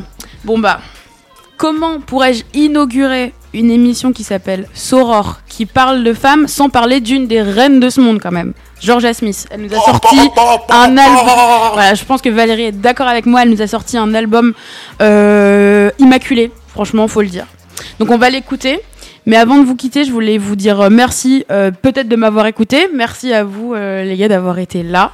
Bon 0.45 0.59
bah, 0.59 0.81
comment 1.57 2.01
pourrais-je 2.01 2.43
inaugurer 2.55 3.33
une 3.55 3.71
émission 3.71 4.13
qui 4.13 4.25
s'appelle 4.25 4.67
Soror, 4.75 5.41
qui 5.49 5.67
parle 5.67 6.05
de 6.05 6.13
femmes 6.13 6.49
sans 6.49 6.69
parler 6.69 7.01
d'une 7.01 7.27
des 7.27 7.43
reines 7.43 7.81
de 7.81 7.91
ce 7.91 8.01
monde 8.01 8.21
quand 8.21 8.33
même 8.33 8.53
Georgia 8.81 9.15
Smith. 9.15 9.47
Elle 9.51 9.63
nous 9.63 9.75
a 9.75 9.81
sorti 9.81 10.17
un 10.71 10.97
album. 10.97 11.27
Voilà, 11.73 11.95
je 11.95 12.05
pense 12.05 12.21
que 12.21 12.29
Valérie 12.29 12.65
est 12.65 12.73
d'accord 12.73 13.07
avec 13.07 13.27
moi. 13.27 13.43
Elle 13.43 13.51
nous 13.51 13.63
a 13.63 13.67
sorti 13.67 13.97
un 13.97 14.13
album 14.15 14.55
euh, 15.01 15.91
immaculé. 15.99 16.51
Franchement, 16.69 17.07
faut 17.07 17.23
le 17.23 17.29
dire. 17.29 17.47
Donc 17.99 18.11
on 18.11 18.19
va 18.19 18.31
l'écouter. 18.31 18.81
Mais 19.25 19.37
avant 19.37 19.59
de 19.59 19.65
vous 19.65 19.77
quitter, 19.77 20.05
je 20.05 20.11
voulais 20.11 20.37
vous 20.37 20.57
dire 20.57 20.81
euh, 20.81 20.89
merci 20.91 21.45
euh, 21.51 21.71
peut-être 21.71 22.09
de 22.09 22.17
m'avoir 22.17 22.47
écouté. 22.47 22.89
Merci 22.93 23.33
à 23.33 23.45
vous 23.45 23.73
euh, 23.73 24.03
les 24.03 24.17
gars 24.17 24.29
d'avoir 24.29 24.59
été 24.59 24.83
là. 24.83 25.13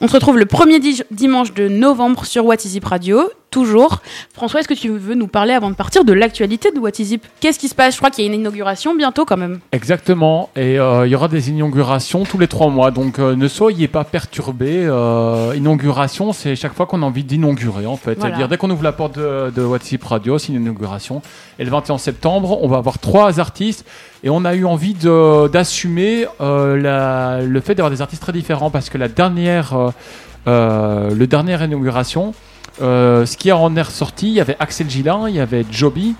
On 0.00 0.06
se 0.06 0.12
retrouve 0.12 0.38
le 0.38 0.46
premier 0.46 0.78
di- 0.78 1.02
dimanche 1.10 1.52
de 1.54 1.66
novembre 1.68 2.24
sur 2.24 2.44
What 2.46 2.56
Is 2.64 2.78
Radio, 2.84 3.30
toujours. 3.50 4.00
François, 4.32 4.60
est-ce 4.60 4.68
que 4.68 4.74
tu 4.74 4.90
veux 4.90 5.16
nous 5.16 5.26
parler 5.26 5.54
avant 5.54 5.70
de 5.70 5.74
partir 5.74 6.04
de 6.04 6.12
l'actualité 6.12 6.70
de 6.70 6.78
What 6.78 6.90
Is 7.00 7.18
Qu'est-ce 7.40 7.58
qui 7.58 7.66
se 7.66 7.74
passe? 7.74 7.94
Je 7.94 7.98
crois 7.98 8.10
qu'il 8.10 8.24
y 8.24 8.28
a 8.28 8.32
une 8.32 8.38
inauguration 8.38 8.94
bientôt 8.94 9.24
quand 9.24 9.36
même. 9.36 9.58
Exactement, 9.72 10.50
et 10.54 10.78
euh, 10.78 11.04
il 11.04 11.10
y 11.10 11.16
aura 11.16 11.26
des 11.26 11.50
inaugurations 11.50 12.22
tous 12.22 12.38
les 12.38 12.46
trois 12.46 12.68
mois, 12.68 12.92
donc 12.92 13.18
euh, 13.18 13.34
ne 13.34 13.48
soyez 13.48 13.88
pas 13.88 14.04
perturbés. 14.04 14.86
Euh, 14.86 15.52
inauguration, 15.56 16.32
c'est 16.32 16.54
chaque 16.54 16.74
fois 16.74 16.86
qu'on 16.86 17.02
a 17.02 17.06
envie 17.06 17.24
d'inaugurer 17.24 17.86
en 17.86 17.96
fait. 17.96 18.14
Voilà. 18.14 18.30
C'est-à-dire 18.36 18.48
dès 18.48 18.56
qu'on 18.56 18.70
ouvre 18.70 18.84
la 18.84 18.92
porte 18.92 19.18
de, 19.18 19.50
de 19.50 19.98
Radio, 20.04 20.38
c'est 20.38 20.52
une 20.52 20.62
inauguration. 20.62 21.22
Et 21.58 21.64
le 21.64 21.70
21 21.72 21.98
septembre, 21.98 22.62
on 22.62 22.68
va 22.68 22.76
avoir 22.76 23.00
trois 23.00 23.40
artistes, 23.40 23.84
et 24.24 24.30
on 24.30 24.44
a 24.44 24.54
eu 24.54 24.64
envie 24.64 24.94
d'assumer 24.94 26.26
euh, 26.40 27.40
le 27.46 27.60
fait 27.60 27.74
d'avoir 27.74 27.90
des 27.90 28.02
artistes 28.02 28.22
très 28.22 28.32
différents, 28.32 28.70
parce 28.70 28.90
que 28.90 28.98
la 28.98 29.08
dernière, 29.08 29.74
euh, 29.76 29.90
euh, 30.46 31.14
le 31.14 31.26
dernière 31.26 31.62
inauguration, 31.62 32.34
euh, 32.82 33.26
ce 33.26 33.36
qui 33.36 33.50
en 33.52 33.74
est 33.76 33.82
ressorti, 33.82 34.28
il 34.28 34.34
y 34.34 34.40
avait 34.40 34.56
Axel 34.58 34.88
Gillin, 34.88 35.28
il 35.28 35.36
y 35.36 35.40
avait 35.40 35.64
Joby, 35.70 36.14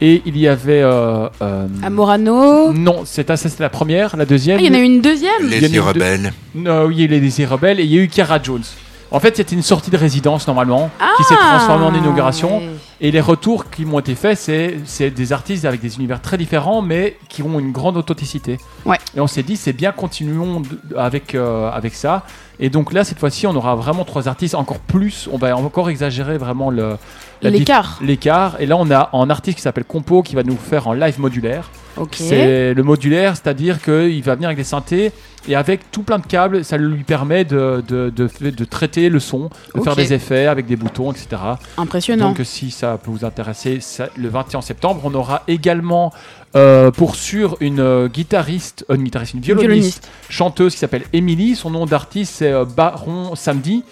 et 0.00 0.20
il 0.26 0.36
y 0.36 0.48
avait... 0.48 0.82
euh, 0.82 1.28
euh, 1.42 1.66
Amorano. 1.82 2.72
non, 2.72 3.02
c'est 3.04 3.26
ça, 3.28 3.36
c'était 3.36 3.62
la 3.62 3.68
première. 3.70 4.16
La 4.16 4.24
deuxième. 4.24 4.58
Ah, 4.58 4.62
il 4.62 4.66
y 4.66 4.70
en 4.70 4.74
a 4.74 4.80
eu 4.80 4.84
une 4.84 5.00
deuxième 5.00 5.48
Les 5.48 5.78
rebelles. 5.78 6.32
Non, 6.56 6.86
oui, 6.86 6.96
il 6.98 7.00
y 7.00 7.14
a 7.14 7.16
eu 7.18 7.20
les 7.20 7.46
rebelles 7.46 7.78
et 7.78 7.84
il 7.84 7.92
y 7.92 7.98
a 7.98 8.02
eu 8.02 8.08
Kiara 8.08 8.42
Jones. 8.42 8.64
En 9.12 9.20
fait, 9.20 9.36
c'était 9.36 9.54
une 9.54 9.62
sortie 9.62 9.90
de 9.90 9.96
résidence 9.98 10.46
normalement 10.46 10.90
qui 11.18 11.24
s'est 11.24 11.36
transformée 11.36 11.84
en 11.84 11.94
inauguration. 11.94 12.62
Ah. 12.64 12.68
Et 13.02 13.10
les 13.10 13.20
retours 13.20 13.68
qui 13.68 13.84
m'ont 13.84 13.98
été 13.98 14.14
faits, 14.14 14.38
c'est 14.84 15.10
des 15.10 15.32
artistes 15.32 15.66
avec 15.66 15.80
des 15.80 15.96
univers 15.96 16.22
très 16.22 16.38
différents, 16.38 16.80
mais 16.80 17.18
qui 17.28 17.42
ont 17.42 17.58
une 17.58 17.72
grande 17.72 17.98
authenticité. 17.98 18.58
Ouais. 18.86 18.96
Et 19.14 19.20
on 19.20 19.26
s'est 19.26 19.42
dit, 19.42 19.56
c'est 19.56 19.74
bien, 19.74 19.92
continuons 19.92 20.62
avec, 20.96 21.34
euh, 21.34 21.70
avec 21.70 21.94
ça. 21.94 22.24
Et 22.58 22.70
donc 22.70 22.92
là, 22.92 23.04
cette 23.04 23.18
fois-ci, 23.18 23.46
on 23.46 23.54
aura 23.54 23.74
vraiment 23.74 24.04
trois 24.04 24.28
artistes, 24.28 24.54
encore 24.54 24.78
plus. 24.78 25.28
On 25.30 25.36
va 25.36 25.56
encore 25.56 25.90
exagérer 25.90 26.38
vraiment 26.38 26.70
le 26.70 26.96
L'écart. 27.42 27.98
L'écart. 28.00 28.56
Et 28.60 28.66
là, 28.66 28.76
on 28.78 28.90
a 28.90 29.10
un 29.12 29.30
artiste 29.30 29.56
qui 29.56 29.62
s'appelle 29.62 29.84
Compo 29.84 30.22
qui 30.22 30.34
va 30.34 30.42
nous 30.42 30.56
faire 30.56 30.86
en 30.86 30.92
live 30.92 31.20
modulaire. 31.20 31.70
C'est 32.12 32.74
le 32.74 32.82
modulaire, 32.82 33.36
c'est-à-dire 33.36 33.82
qu'il 33.82 34.22
va 34.22 34.34
venir 34.34 34.48
avec 34.48 34.58
des 34.58 34.64
synthés 34.64 35.12
et 35.48 35.56
avec 35.56 35.90
tout 35.90 36.02
plein 36.02 36.18
de 36.18 36.26
câbles, 36.26 36.64
ça 36.64 36.76
lui 36.76 37.02
permet 37.02 37.44
de, 37.44 37.82
de, 37.86 38.10
de, 38.14 38.28
de 38.50 38.64
traiter 38.64 39.08
le 39.08 39.18
son, 39.20 39.50
de 39.74 39.80
faire 39.82 39.96
des 39.96 40.12
effets 40.12 40.46
avec 40.46 40.66
des 40.66 40.76
boutons, 40.76 41.10
etc. 41.12 41.28
Impressionnant. 41.76 42.28
Donc 42.28 42.40
si 42.44 42.70
ça 42.70 42.96
peut 43.02 43.10
vous 43.10 43.24
intéresser, 43.24 43.80
ça- 43.80 44.08
le 44.16 44.28
21 44.28 44.60
septembre, 44.60 45.00
on 45.04 45.14
aura 45.14 45.42
également 45.48 46.12
euh, 46.54 46.90
pour 46.90 47.16
sûr 47.16 47.56
une 47.60 47.80
euh, 47.80 48.08
guitariste, 48.08 48.84
euh, 48.90 48.94
une 48.94 49.02
guitariste, 49.04 49.34
une 49.34 49.40
violoniste, 49.40 49.68
Violoniste. 49.70 50.08
chanteuse 50.28 50.74
qui 50.74 50.78
s'appelle 50.78 51.04
Emily. 51.12 51.56
Son 51.56 51.70
nom 51.70 51.86
d'artiste 51.86 52.34
c'est 52.36 52.52
euh, 52.52 52.64
Baron 52.64 53.34
Samedi, 53.34 53.84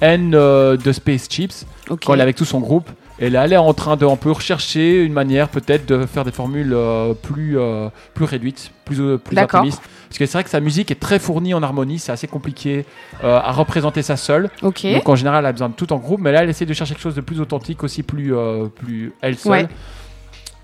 N 0.00 0.30
de 0.32 0.92
Space 0.92 1.26
Chips 1.28 1.64
Ok. 1.88 2.00
quand 2.04 2.14
elle 2.14 2.20
est 2.20 2.22
avec 2.24 2.36
tout 2.36 2.44
son 2.44 2.60
groupe. 2.60 2.90
Et 3.18 3.30
là, 3.30 3.46
elle 3.46 3.52
est 3.54 3.56
en 3.56 3.72
train 3.72 3.96
de, 3.96 4.04
on 4.04 4.16
peut 4.16 4.30
rechercher 4.30 5.02
une 5.02 5.12
manière 5.14 5.48
peut-être 5.48 5.86
de 5.86 6.04
faire 6.04 6.24
des 6.24 6.32
formules 6.32 6.72
euh, 6.74 7.14
plus, 7.14 7.58
euh, 7.58 7.88
plus 8.14 8.26
réduites, 8.26 8.72
plus, 8.84 9.00
euh, 9.00 9.16
plus 9.16 9.38
intimistes. 9.38 9.80
Parce 10.08 10.18
que 10.18 10.26
c'est 10.26 10.32
vrai 10.34 10.44
que 10.44 10.50
sa 10.50 10.60
musique 10.60 10.90
est 10.90 11.00
très 11.00 11.18
fournie 11.18 11.54
en 11.54 11.62
harmonie, 11.62 11.98
c'est 11.98 12.12
assez 12.12 12.28
compliqué 12.28 12.84
euh, 13.24 13.38
à 13.42 13.52
représenter 13.52 14.02
ça 14.02 14.16
seule. 14.16 14.50
Donc 14.94 15.08
en 15.08 15.16
général, 15.16 15.44
elle 15.44 15.48
a 15.48 15.52
besoin 15.52 15.68
de 15.70 15.74
tout 15.74 15.92
en 15.94 15.96
groupe, 15.96 16.20
mais 16.20 16.30
là, 16.30 16.42
elle 16.42 16.50
essaie 16.50 16.66
de 16.66 16.74
chercher 16.74 16.94
quelque 16.94 17.02
chose 17.02 17.14
de 17.14 17.20
plus 17.22 17.40
authentique, 17.40 17.82
aussi 17.82 18.02
plus, 18.02 18.34
plus 18.76 19.12
elle 19.22 19.36
seule. 19.38 19.52
Ouais. 19.52 19.68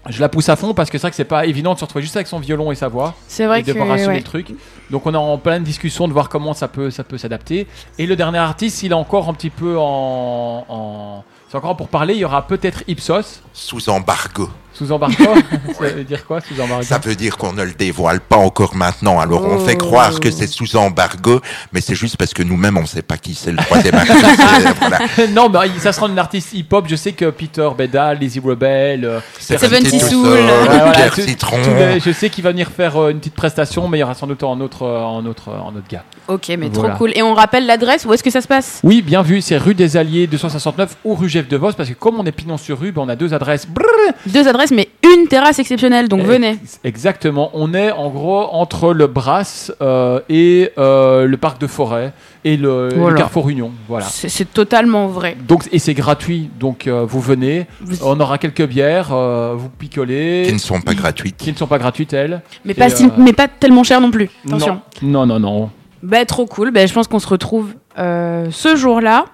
Je 0.08 0.20
la 0.20 0.28
pousse 0.28 0.48
à 0.48 0.56
fond 0.56 0.74
parce 0.74 0.90
que 0.90 0.98
c'est 0.98 1.02
vrai 1.02 1.10
que 1.10 1.16
c'est 1.16 1.24
pas 1.24 1.46
évident 1.46 1.74
de 1.74 1.78
se 1.78 1.84
retrouver 1.84 2.02
juste 2.02 2.16
avec 2.16 2.26
son 2.26 2.40
violon 2.40 2.72
et 2.72 2.74
sa 2.74 2.88
voix 2.88 3.14
C'est 3.28 3.46
vrai 3.46 3.60
et 3.60 3.62
que. 3.62 3.68
de 3.68 3.72
devoir 3.72 3.92
assumer 3.92 4.14
ouais. 4.14 4.18
le 4.18 4.24
truc. 4.24 4.52
Donc 4.90 5.06
on 5.06 5.14
est 5.14 5.16
en 5.16 5.38
pleine 5.38 5.62
discussion 5.62 6.08
de 6.08 6.12
voir 6.12 6.28
comment 6.28 6.54
ça 6.54 6.66
peut 6.66 6.90
ça 6.90 7.04
peut 7.04 7.18
s'adapter. 7.18 7.68
Et 7.98 8.06
le 8.06 8.16
dernier 8.16 8.38
artiste, 8.38 8.82
il 8.82 8.90
est 8.90 8.96
encore 8.96 9.28
un 9.28 9.32
petit 9.34 9.50
peu 9.50 9.78
en, 9.78 10.64
en- 10.68 11.24
encore 11.54 11.76
pour 11.76 11.88
parler. 11.88 12.14
Il 12.14 12.20
y 12.20 12.24
aura 12.24 12.46
peut-être 12.46 12.82
Ipsos 12.86 13.42
Sous 13.52 13.88
embargo. 13.88 14.48
Sous 14.84 14.92
embargo. 14.92 15.24
ça 15.78 15.84
veut 15.88 16.04
dire 16.04 16.26
quoi 16.26 16.40
sous 16.40 16.60
embargo 16.60 16.82
Ça 16.82 16.98
veut 16.98 17.14
dire 17.14 17.36
qu'on 17.36 17.52
ne 17.52 17.62
le 17.62 17.72
dévoile 17.72 18.20
pas 18.20 18.36
encore 18.36 18.74
maintenant. 18.74 19.20
Alors 19.20 19.44
on 19.44 19.58
fait 19.58 19.76
croire 19.76 20.18
que 20.20 20.30
c'est 20.30 20.46
sous 20.46 20.76
embargo, 20.76 21.40
mais 21.72 21.80
c'est 21.80 21.94
juste 21.94 22.16
parce 22.16 22.32
que 22.34 22.42
nous-mêmes 22.42 22.76
on 22.78 22.82
ne 22.82 22.86
sait 22.86 23.02
pas 23.02 23.16
qui 23.16 23.34
c'est 23.34 23.52
le 23.52 23.58
troisième 23.58 23.94
artiste. 23.94 24.18
Euh, 24.52 24.72
voilà. 24.78 24.98
Non, 25.30 25.48
mais 25.48 25.58
ça 25.78 25.92
sera 25.92 26.06
un 26.06 26.18
artiste 26.18 26.52
hip-hop. 26.52 26.86
Je 26.88 26.96
sais 26.96 27.12
que 27.12 27.30
Peter 27.30 27.68
Bedal, 27.76 28.18
Lazy 28.20 28.40
Rebel, 28.40 29.04
euh, 29.04 29.20
Seventy 29.38 29.98
Soul. 30.00 30.26
Voilà, 30.28 30.90
Pierre 30.92 31.14
tout- 31.14 31.20
Citron. 31.22 31.56
les- 31.78 32.00
je 32.00 32.10
sais 32.12 32.28
qu'il 32.30 32.44
va 32.44 32.50
venir 32.50 32.68
faire 32.70 32.96
euh, 33.00 33.10
une 33.10 33.18
petite 33.18 33.34
prestation, 33.34 33.88
mais 33.88 33.98
il 33.98 34.00
y 34.00 34.04
aura 34.04 34.14
sans 34.14 34.26
doute 34.26 34.42
un 34.42 34.60
autre, 34.60 34.82
euh, 34.84 35.04
un 35.04 35.24
autre, 35.26 35.48
un 35.50 35.76
autre 35.76 35.86
gars. 35.90 36.04
Ok, 36.28 36.48
mais 36.58 36.68
Voilà. 36.72 36.90
trop 36.90 36.98
cool. 36.98 37.12
Et 37.14 37.22
on 37.22 37.34
rappelle 37.34 37.66
l'adresse, 37.66 38.04
où 38.04 38.12
est-ce 38.12 38.22
que 38.22 38.30
ça 38.30 38.40
se 38.40 38.48
passe? 38.48 38.80
Oui, 38.82 39.02
bien 39.02 39.22
vu, 39.22 39.40
c'est 39.40 39.56
rue 39.56 39.74
des 39.74 39.96
Alliés 39.96 40.26
269 40.26 40.96
ou 41.04 41.14
rue 41.14 41.28
Jeff 41.28 41.48
de 41.48 41.56
Vos, 41.56 41.72
parce 41.72 41.88
que 41.88 41.94
comme 41.94 42.18
on 42.20 42.24
est 42.24 42.32
pignon 42.32 42.56
sur 42.56 42.78
rue, 42.80 42.92
ben, 42.92 43.02
on 43.02 43.08
a 43.08 43.16
deux 43.16 43.32
adresses. 43.34 43.66
Brrr. 43.66 43.84
Deux 44.26 44.46
adresses, 44.48 44.70
mais 44.72 44.88
une 45.04 45.28
terrasse 45.28 45.58
exceptionnelle, 45.58 46.08
donc 46.08 46.22
venez. 46.22 46.58
Ex- 46.62 46.80
Exactement, 46.84 47.50
on 47.54 47.74
est 47.74 47.90
en 47.92 48.08
gros 48.10 48.40
entre 48.52 48.92
le 48.92 49.06
Brass 49.06 49.72
euh, 49.80 50.20
et 50.28 50.70
euh, 50.78 51.26
le 51.26 51.36
parc 51.36 51.60
de 51.60 51.66
forêt 51.66 52.12
et 52.44 52.56
le. 52.56 52.88
Carrefour 53.16 53.48
Union. 53.48 53.70
Voilà. 53.88 54.06
C'est 54.06 54.52
totalement 54.52 55.06
vrai. 55.08 55.36
Donc, 55.46 55.68
et 55.72 55.78
c'est 55.78 55.94
gratuit, 55.94 56.50
donc 56.58 56.86
euh, 56.86 57.04
vous 57.06 57.20
venez, 57.20 57.66
Vous- 57.80 58.04
on 58.04 58.18
aura 58.20 58.38
quelques 58.38 58.66
bières, 58.66 59.10
euh, 59.12 59.54
vous 59.56 59.68
picolez. 59.68 60.44
Qui 60.46 60.52
ne 60.54 60.58
sont 60.58 60.80
pas 60.80 60.94
gratuites. 60.94 61.36
qui 61.36 61.52
ne 61.52 61.56
sont 61.56 61.66
pas 61.66 61.78
gratuites, 61.78 62.12
elles. 62.12 62.42
Mais 62.64 62.74
pas, 62.74 62.88
si- 62.90 63.04
euh, 63.06 63.10
mais 63.18 63.32
pas 63.32 63.48
tellement 63.48 63.84
cher 63.84 64.00
non 64.00 64.10
plus. 64.10 64.30
Attention. 64.46 64.80
Non, 65.02 65.26
non, 65.26 65.38
non. 65.38 65.60
non. 65.60 65.70
Bah, 66.02 66.24
trop 66.24 66.46
cool. 66.46 66.72
Bah, 66.72 66.84
je 66.86 66.92
pense 66.92 67.06
qu'on 67.06 67.20
se 67.20 67.28
retrouve 67.28 67.74
euh, 67.98 68.46
ce 68.50 68.74
jour-là. 68.74 69.26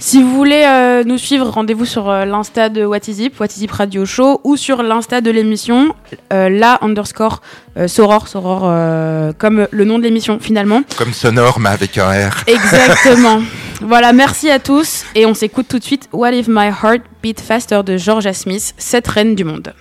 Si 0.00 0.22
vous 0.22 0.32
voulez 0.32 0.62
euh, 0.64 1.02
nous 1.04 1.18
suivre, 1.18 1.48
rendez-vous 1.48 1.84
sur 1.84 2.08
euh, 2.08 2.24
l'insta 2.24 2.68
de 2.68 2.84
What 2.84 3.08
Is 3.08 3.28
What 3.40 3.48
Radio 3.68 4.04
Show, 4.04 4.40
ou 4.44 4.56
sur 4.56 4.84
l'insta 4.84 5.20
de 5.20 5.28
l'émission, 5.32 5.92
euh, 6.32 6.48
la 6.48 6.78
underscore 6.82 7.40
euh, 7.76 7.88
Soror, 7.88 8.28
Soror 8.28 8.62
euh, 8.62 9.32
comme 9.36 9.66
le 9.72 9.84
nom 9.84 9.98
de 9.98 10.04
l'émission 10.04 10.38
finalement. 10.38 10.82
Comme 10.96 11.12
sonore, 11.12 11.58
mais 11.58 11.70
avec 11.70 11.98
un 11.98 12.10
R. 12.10 12.44
Exactement. 12.46 13.42
voilà, 13.80 14.12
merci 14.12 14.48
à 14.50 14.60
tous 14.60 15.04
et 15.16 15.26
on 15.26 15.34
s'écoute 15.34 15.66
tout 15.68 15.80
de 15.80 15.84
suite 15.84 16.08
What 16.12 16.30
If 16.30 16.46
My 16.46 16.68
Heart 16.68 17.02
Beat 17.20 17.40
Faster 17.40 17.80
de 17.84 17.96
Georgia 17.96 18.32
Smith, 18.32 18.74
cette 18.78 19.08
reine 19.08 19.34
du 19.34 19.42
monde. 19.42 19.74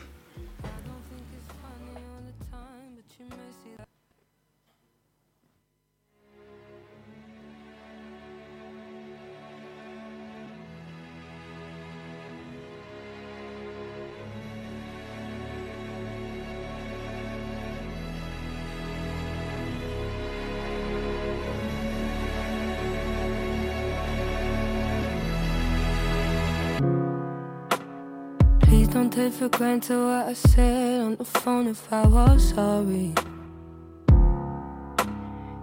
Don't 28.92 29.12
take 29.12 29.34
for 29.34 29.50
granted 29.50 29.98
what 29.98 30.28
I 30.28 30.34
said 30.34 31.02
on 31.02 31.16
the 31.18 31.26
phone 31.26 31.68
if 31.68 31.94
I 31.94 32.08
was 32.08 32.50
sorry. 32.50 33.14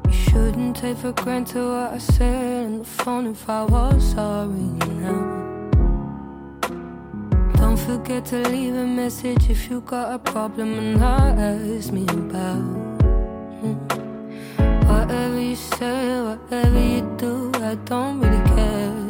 You 0.07 0.13
shouldn't 0.13 0.77
take 0.77 0.99
for 0.99 1.13
granted 1.13 1.65
what 1.65 1.93
I 1.95 1.99
said 1.99 2.67
on 2.67 2.79
the 2.79 2.85
phone 2.85 3.27
if 3.27 3.49
I 3.49 3.65
was 3.65 4.13
sorry 4.13 4.69
now. 5.01 5.35
Don't 7.57 7.77
forget 7.77 8.25
to 8.27 8.39
leave 8.49 8.75
a 8.77 8.87
message 8.87 9.51
if 9.51 9.69
you 9.69 9.81
got 9.81 10.13
a 10.15 10.19
problem 10.19 10.75
and 10.79 11.01
not 11.01 11.39
ask 11.39 11.93
me 11.93 12.05
about. 12.05 12.63
Whatever 14.89 15.41
you 15.41 15.57
say, 15.57 16.21
whatever 16.21 16.81
you 16.81 17.17
do, 17.17 17.51
I 17.57 17.75
don't 17.87 18.21
really 18.21 18.45
care. 18.55 19.04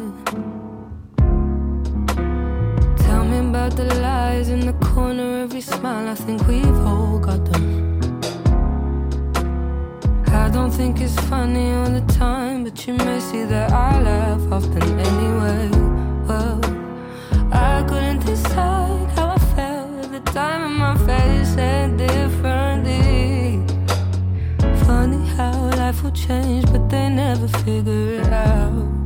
The 3.73 3.85
lies 4.01 4.49
in 4.49 4.59
the 4.59 4.73
corner 4.73 5.35
your 5.55 5.61
smile. 5.61 6.09
I 6.09 6.15
think 6.15 6.45
we've 6.47 6.79
all 6.85 7.17
got 7.19 7.45
them. 7.45 7.99
I 10.27 10.49
don't 10.49 10.71
think 10.71 10.99
it's 10.99 11.15
funny 11.29 11.71
all 11.73 11.89
the 11.89 12.05
time, 12.13 12.65
but 12.65 12.85
you 12.85 12.93
may 12.93 13.19
see 13.21 13.43
that 13.45 13.71
I 13.71 14.01
laugh 14.01 14.51
often 14.51 14.83
anyway. 14.99 15.69
Well, 16.27 16.59
I 17.53 17.83
couldn't 17.87 18.25
decide 18.25 19.07
how 19.15 19.29
I 19.29 19.39
felt 19.55 20.05
at 20.05 20.11
the 20.11 20.31
time, 20.31 20.61
and 20.67 20.77
my 20.85 20.95
face 21.07 21.53
said 21.55 21.97
differently. 21.97 23.63
Funny 24.85 25.25
how 25.37 25.69
life 25.77 26.03
will 26.03 26.11
change, 26.11 26.65
but 26.73 26.89
they 26.89 27.07
never 27.09 27.47
figure 27.47 28.19
it 28.19 28.33
out. 28.33 29.04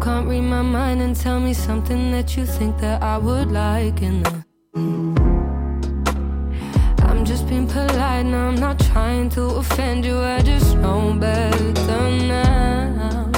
Can't 0.00 0.28
read 0.28 0.42
my 0.42 0.62
mind 0.62 1.02
and 1.02 1.14
tell 1.16 1.40
me 1.40 1.52
something 1.52 2.12
that 2.12 2.36
you 2.36 2.46
think 2.46 2.78
that 2.78 3.02
I 3.02 3.18
would 3.18 3.50
like 3.50 4.02
in 4.02 4.22
the. 4.22 4.44
Uh, 4.76 5.14
I'm 7.08 7.24
just 7.24 7.48
being 7.48 7.66
polite 7.66 8.26
now, 8.26 8.48
I'm 8.48 8.54
not 8.54 8.78
trying 8.78 9.28
to 9.30 9.42
offend 9.60 10.04
you, 10.04 10.18
I 10.18 10.40
just 10.40 10.76
know 10.76 11.14
better 11.14 12.10
now. 12.28 13.30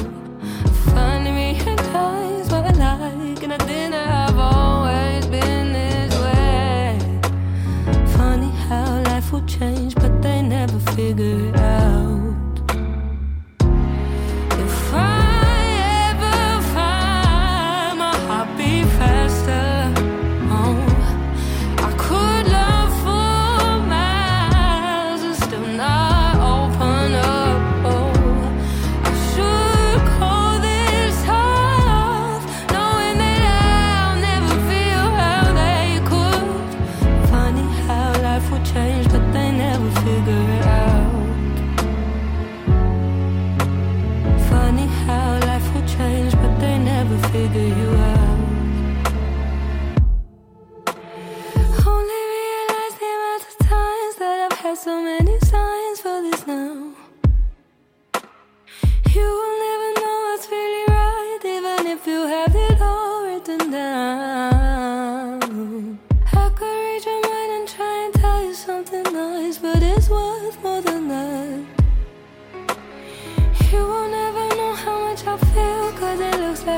Finally 0.95 1.55
realized 1.65 2.53
what 2.53 2.65
I 2.67 2.95
like, 2.97 3.43
and 3.43 3.53
I 3.53 3.59
think 3.59 3.93
that 3.93 4.29
I've 4.29 4.39
always 4.39 5.27
been 5.27 5.73
this 5.73 6.15
way. 6.25 6.99
Funny 8.17 8.51
how 8.69 9.03
life 9.03 9.33
will 9.33 9.47
change, 9.47 9.95
but 9.95 10.21
they 10.21 10.43
never 10.43 10.79
figure 10.95 11.57
out. 11.57 11.90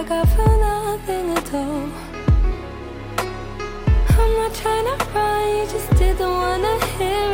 Like 0.02 0.10
I 0.10 0.24
feel 0.34 0.58
nothing 0.58 1.30
at 1.30 1.54
all. 1.54 1.88
I'm 4.18 4.32
not 4.38 4.54
trying 4.54 4.86
to 4.86 5.04
run, 5.14 5.56
you 5.56 5.64
just 5.66 5.90
didn't 5.96 6.28
wanna 6.28 6.84
hear 6.96 7.31